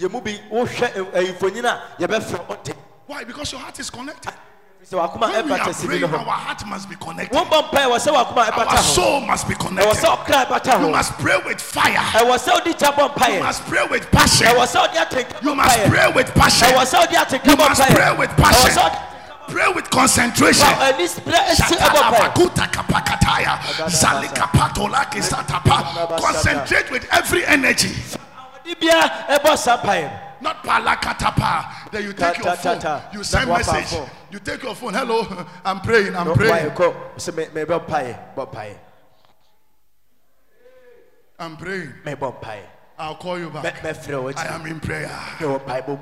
[3.05, 3.23] Why?
[3.23, 4.33] Because your heart is connected.
[4.83, 7.35] Sɛ wakoma When we ɛbata are sini praying, no our ho heart must be connected.
[7.37, 10.03] wombɔ mpaeɛ wɔ sɛ wakoma ɛbata Our ho soul must be ɛwɔ connected.
[10.03, 11.93] sɛ ɔkra ɛbata You ho must pray with fire.
[11.93, 14.47] ɛwɔ sɛ wode gya bɔ You mpaeɛ must pray with passion.
[14.47, 16.67] ɛwɔ sɛ wode atenka You bɔ must mpaeɛ pray with passion.
[16.69, 18.71] ɛwɔ sɛ wode atenka You bɔ must mpaeɛ pray with ɛwɔ passion.
[18.71, 18.97] sɛ wode
[19.49, 20.67] Pray with concentration.
[20.67, 23.59] wa ani sprɛ asi ɛbɔ mpaeɛ Shatalavakuta kapakataya.
[23.89, 26.17] Zalikapatolaki satapa.
[26.19, 27.93] Concentrate with every energy.
[30.43, 31.91] Awɔde bia ɛbɔ saa mpaeɛ no Not palakatapa.
[31.91, 33.01] Then you take your phone.
[33.13, 33.99] You send message.
[34.31, 34.93] You take your phone.
[34.93, 35.25] Hello,
[35.65, 36.15] I'm praying.
[36.15, 36.69] I'm praying.
[36.69, 38.77] wayɛ kɔ sɛ me- mebɛ mpaeɛ bɔ mpaeɛ
[41.39, 41.93] I'm praying.
[42.97, 43.83] I'll call you back.
[43.83, 45.07] I am in prayer.
[45.07, 45.99] hwɛ wɔ mpaebɔ mu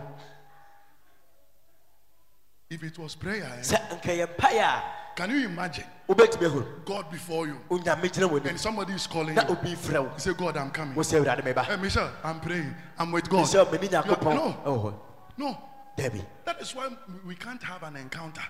[2.70, 4.84] If it was prayer, eh, sɛ nka yɛ mpaeɛ a
[5.16, 9.36] can you imagine wobɛtumi ahunu God before you onyame gyina wɔ and somebody is calling
[9.36, 10.96] na obi frɛ wo You say, God, I'm coming.
[10.96, 12.76] wo sɛ awurade meba Hey, Michelle, I'm praying.
[13.00, 13.46] I'm with God.
[13.46, 14.94] sɛ mene nyankopɔn No, ɛwɔ hɔ
[15.38, 15.58] no.
[15.98, 16.90] dabi That is why
[17.26, 18.42] we can't have an encounter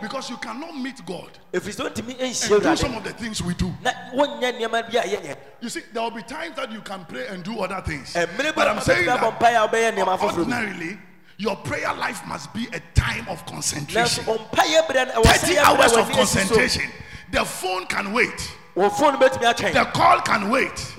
[0.00, 3.42] because you cannot meet God ɛfiri sɛ wontumi and nhyia do some of the things
[3.42, 3.72] we do.
[5.60, 8.12] You see, there will be times that you can pray and do other things.
[8.14, 10.98] But I'm saying that ordinarily,
[11.42, 14.24] your prayer life must be a time of concentration.
[14.24, 16.90] ɔmpaeɛ berɛ no ɛwɔ 30 hours of w'ani asi so concentration.
[17.32, 18.52] The phone can wait.
[18.76, 20.94] wɔ phone bɛtumi atwɛn The call can wait.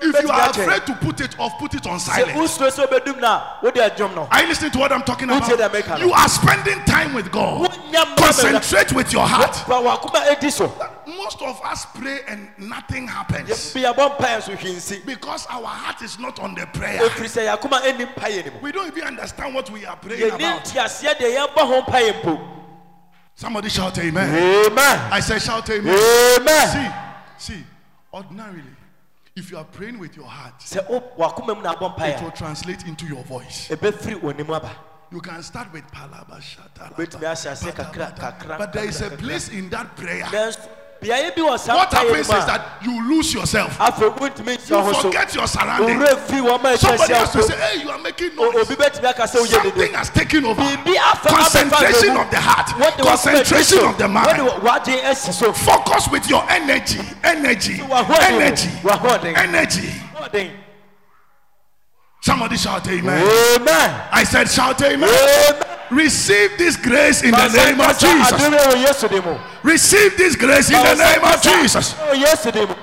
[0.00, 2.38] If you are afraid to put it off, put it on sɛ silent.
[2.38, 5.28] wosuro sɛ wobɛdum no a wode adwom no Are you listening to what I'm talking
[5.28, 6.00] Who said that make about?
[6.00, 7.70] You are spending time with God.
[8.16, 9.66] Concentrate with your heart.
[9.66, 10.72] ba wakoma ɛdi so
[11.06, 15.66] Most of us pray and nothing happens bi yɛbɔ mpaeɛ so hwee nsi because our
[15.66, 17.00] heart is not on the prayer.
[17.00, 20.30] ɛfiri sɛ yɛakoma ɛni mpaeɛ no mu We don't even understand what we are praying
[20.32, 20.64] about.
[20.64, 22.54] nteaseɛ deɛ yɛbɔ ho mpaeɛ mpo
[23.34, 24.28] Somebody shout amen.
[24.66, 25.96] amen I say shout amen.
[26.40, 26.68] amen
[27.38, 27.64] See, see,
[28.12, 28.62] ordinarily,
[29.38, 32.22] if you are praying with your heart, sɛ wo- wakoma mu na abɔ it mpaeɛ
[32.22, 33.70] will translate into your voice.
[33.70, 34.70] a ɛbɛfiri w'anim aba
[35.10, 36.92] You can start with palaba shata.
[36.94, 39.18] Wobɛtumi ahyɛ ase kakra, kakra, But there is a kakra, kakra.
[39.18, 40.26] place in that prayer.
[41.00, 43.78] Nanso beaeɛ bi wɔ saa What happens is that you lose yourself.
[43.78, 46.02] afei wontumi nhyia You forget your surroundings.
[46.02, 48.54] owurɛ firi wɔn ma Somebody has to say, hey, you are making noise.
[48.56, 50.62] obi bɛtumi aka sɛ woyɛ Something has taken over.
[51.28, 52.96] Concentration of the heart.
[52.98, 54.42] Concentration of the mind.
[54.42, 57.00] wode w'adwen asi so Focus with your energy.
[57.24, 57.80] Energy.
[57.80, 58.68] Energy.
[58.82, 58.98] wo.
[59.36, 59.92] Energy.
[62.20, 63.22] Somebody shout amen.
[63.60, 65.08] amen I said, shout amen.
[65.08, 68.40] amen Receive this grace in the name of Jesus.
[69.62, 71.94] Receive this grace in the name of Jesus.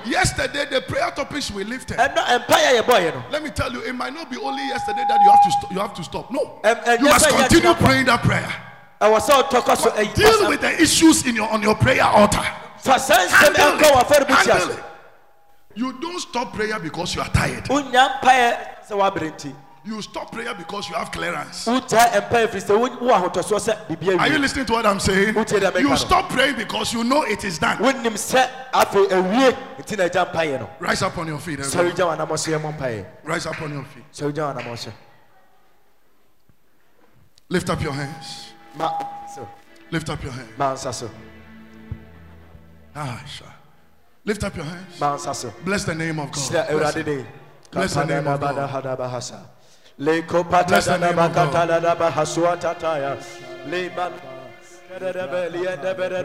[0.04, 1.96] Yesterday, the prayer topics we lifted.
[1.98, 5.72] Let me tell you, it might not be only yesterday that you have to stop.
[5.72, 6.30] You have to stop.
[6.30, 6.60] No,
[6.98, 8.52] you must continue praying that prayer.
[10.14, 12.44] Deal with the issues in your on your prayer altar.
[13.30, 13.80] Handle it.
[14.28, 14.84] Handle it.
[15.74, 17.68] You don't stop prayer because you are tired.
[19.86, 21.64] Wonya mpaeɛ sɛ woabrɛ nti You stop prayer because you have clearance.
[21.66, 25.00] wogyae mpaeɛ firi sɛ wo- wo ahotɔsoɔ sɛ biribi Are you listening to what I'm
[25.00, 25.34] saying?
[25.34, 27.78] Who said that make You stop praying because you know it is done.
[27.78, 31.60] wonim sɛ afei awie nti na agya mpaeɛ no Rise up on your feet.
[31.60, 31.92] everyone.
[31.92, 34.04] wogya w'anammɔ so yɛmmɔ mpaeɛ Rise up on your feet.
[34.12, 34.92] sɛ wogya w'anammɔ so
[37.48, 38.52] Lift up your hands.
[39.92, 40.50] Lift up your hands.
[40.58, 41.08] ma nsa so
[42.98, 43.20] Ah.
[44.24, 44.98] Lift up your hands.
[45.00, 46.50] ma nsa so Bless the name of God.
[46.50, 46.94] Bless
[47.70, 49.55] Bless the name of God.
[49.98, 50.66] Kapadadabadahadabahasa.
[50.68, 51.52] Bless the name of God.
[51.52, 53.16] Lekopatadadabakatadadabahasuatataya.
[53.68, 54.12] Leban-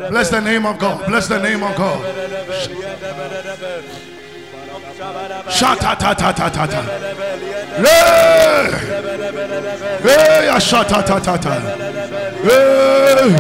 [0.10, 1.06] Bless the name of God.
[1.08, 2.00] Bless the name of God.
[5.50, 6.82] Shata ta ta ta ta ta.
[7.82, 8.72] Hey!
[10.04, 11.60] Hey, ya shata ta ta ta.
[12.44, 13.36] Hey!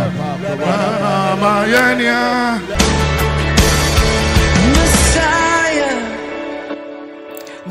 [0.59, 2.59] Mama yenya.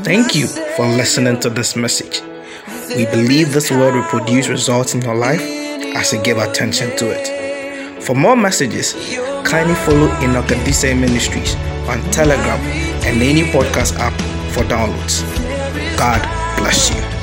[0.03, 2.21] Thank you for listening to this message.
[2.95, 5.41] We believe this word will produce results in your life
[5.95, 8.03] as you give attention to it.
[8.03, 8.93] For more messages,
[9.45, 11.55] kindly follow Enoch Ministries
[11.87, 12.59] on Telegram
[13.05, 14.13] and any podcast app
[14.51, 15.23] for downloads.
[15.97, 16.21] God
[16.57, 17.20] bless you.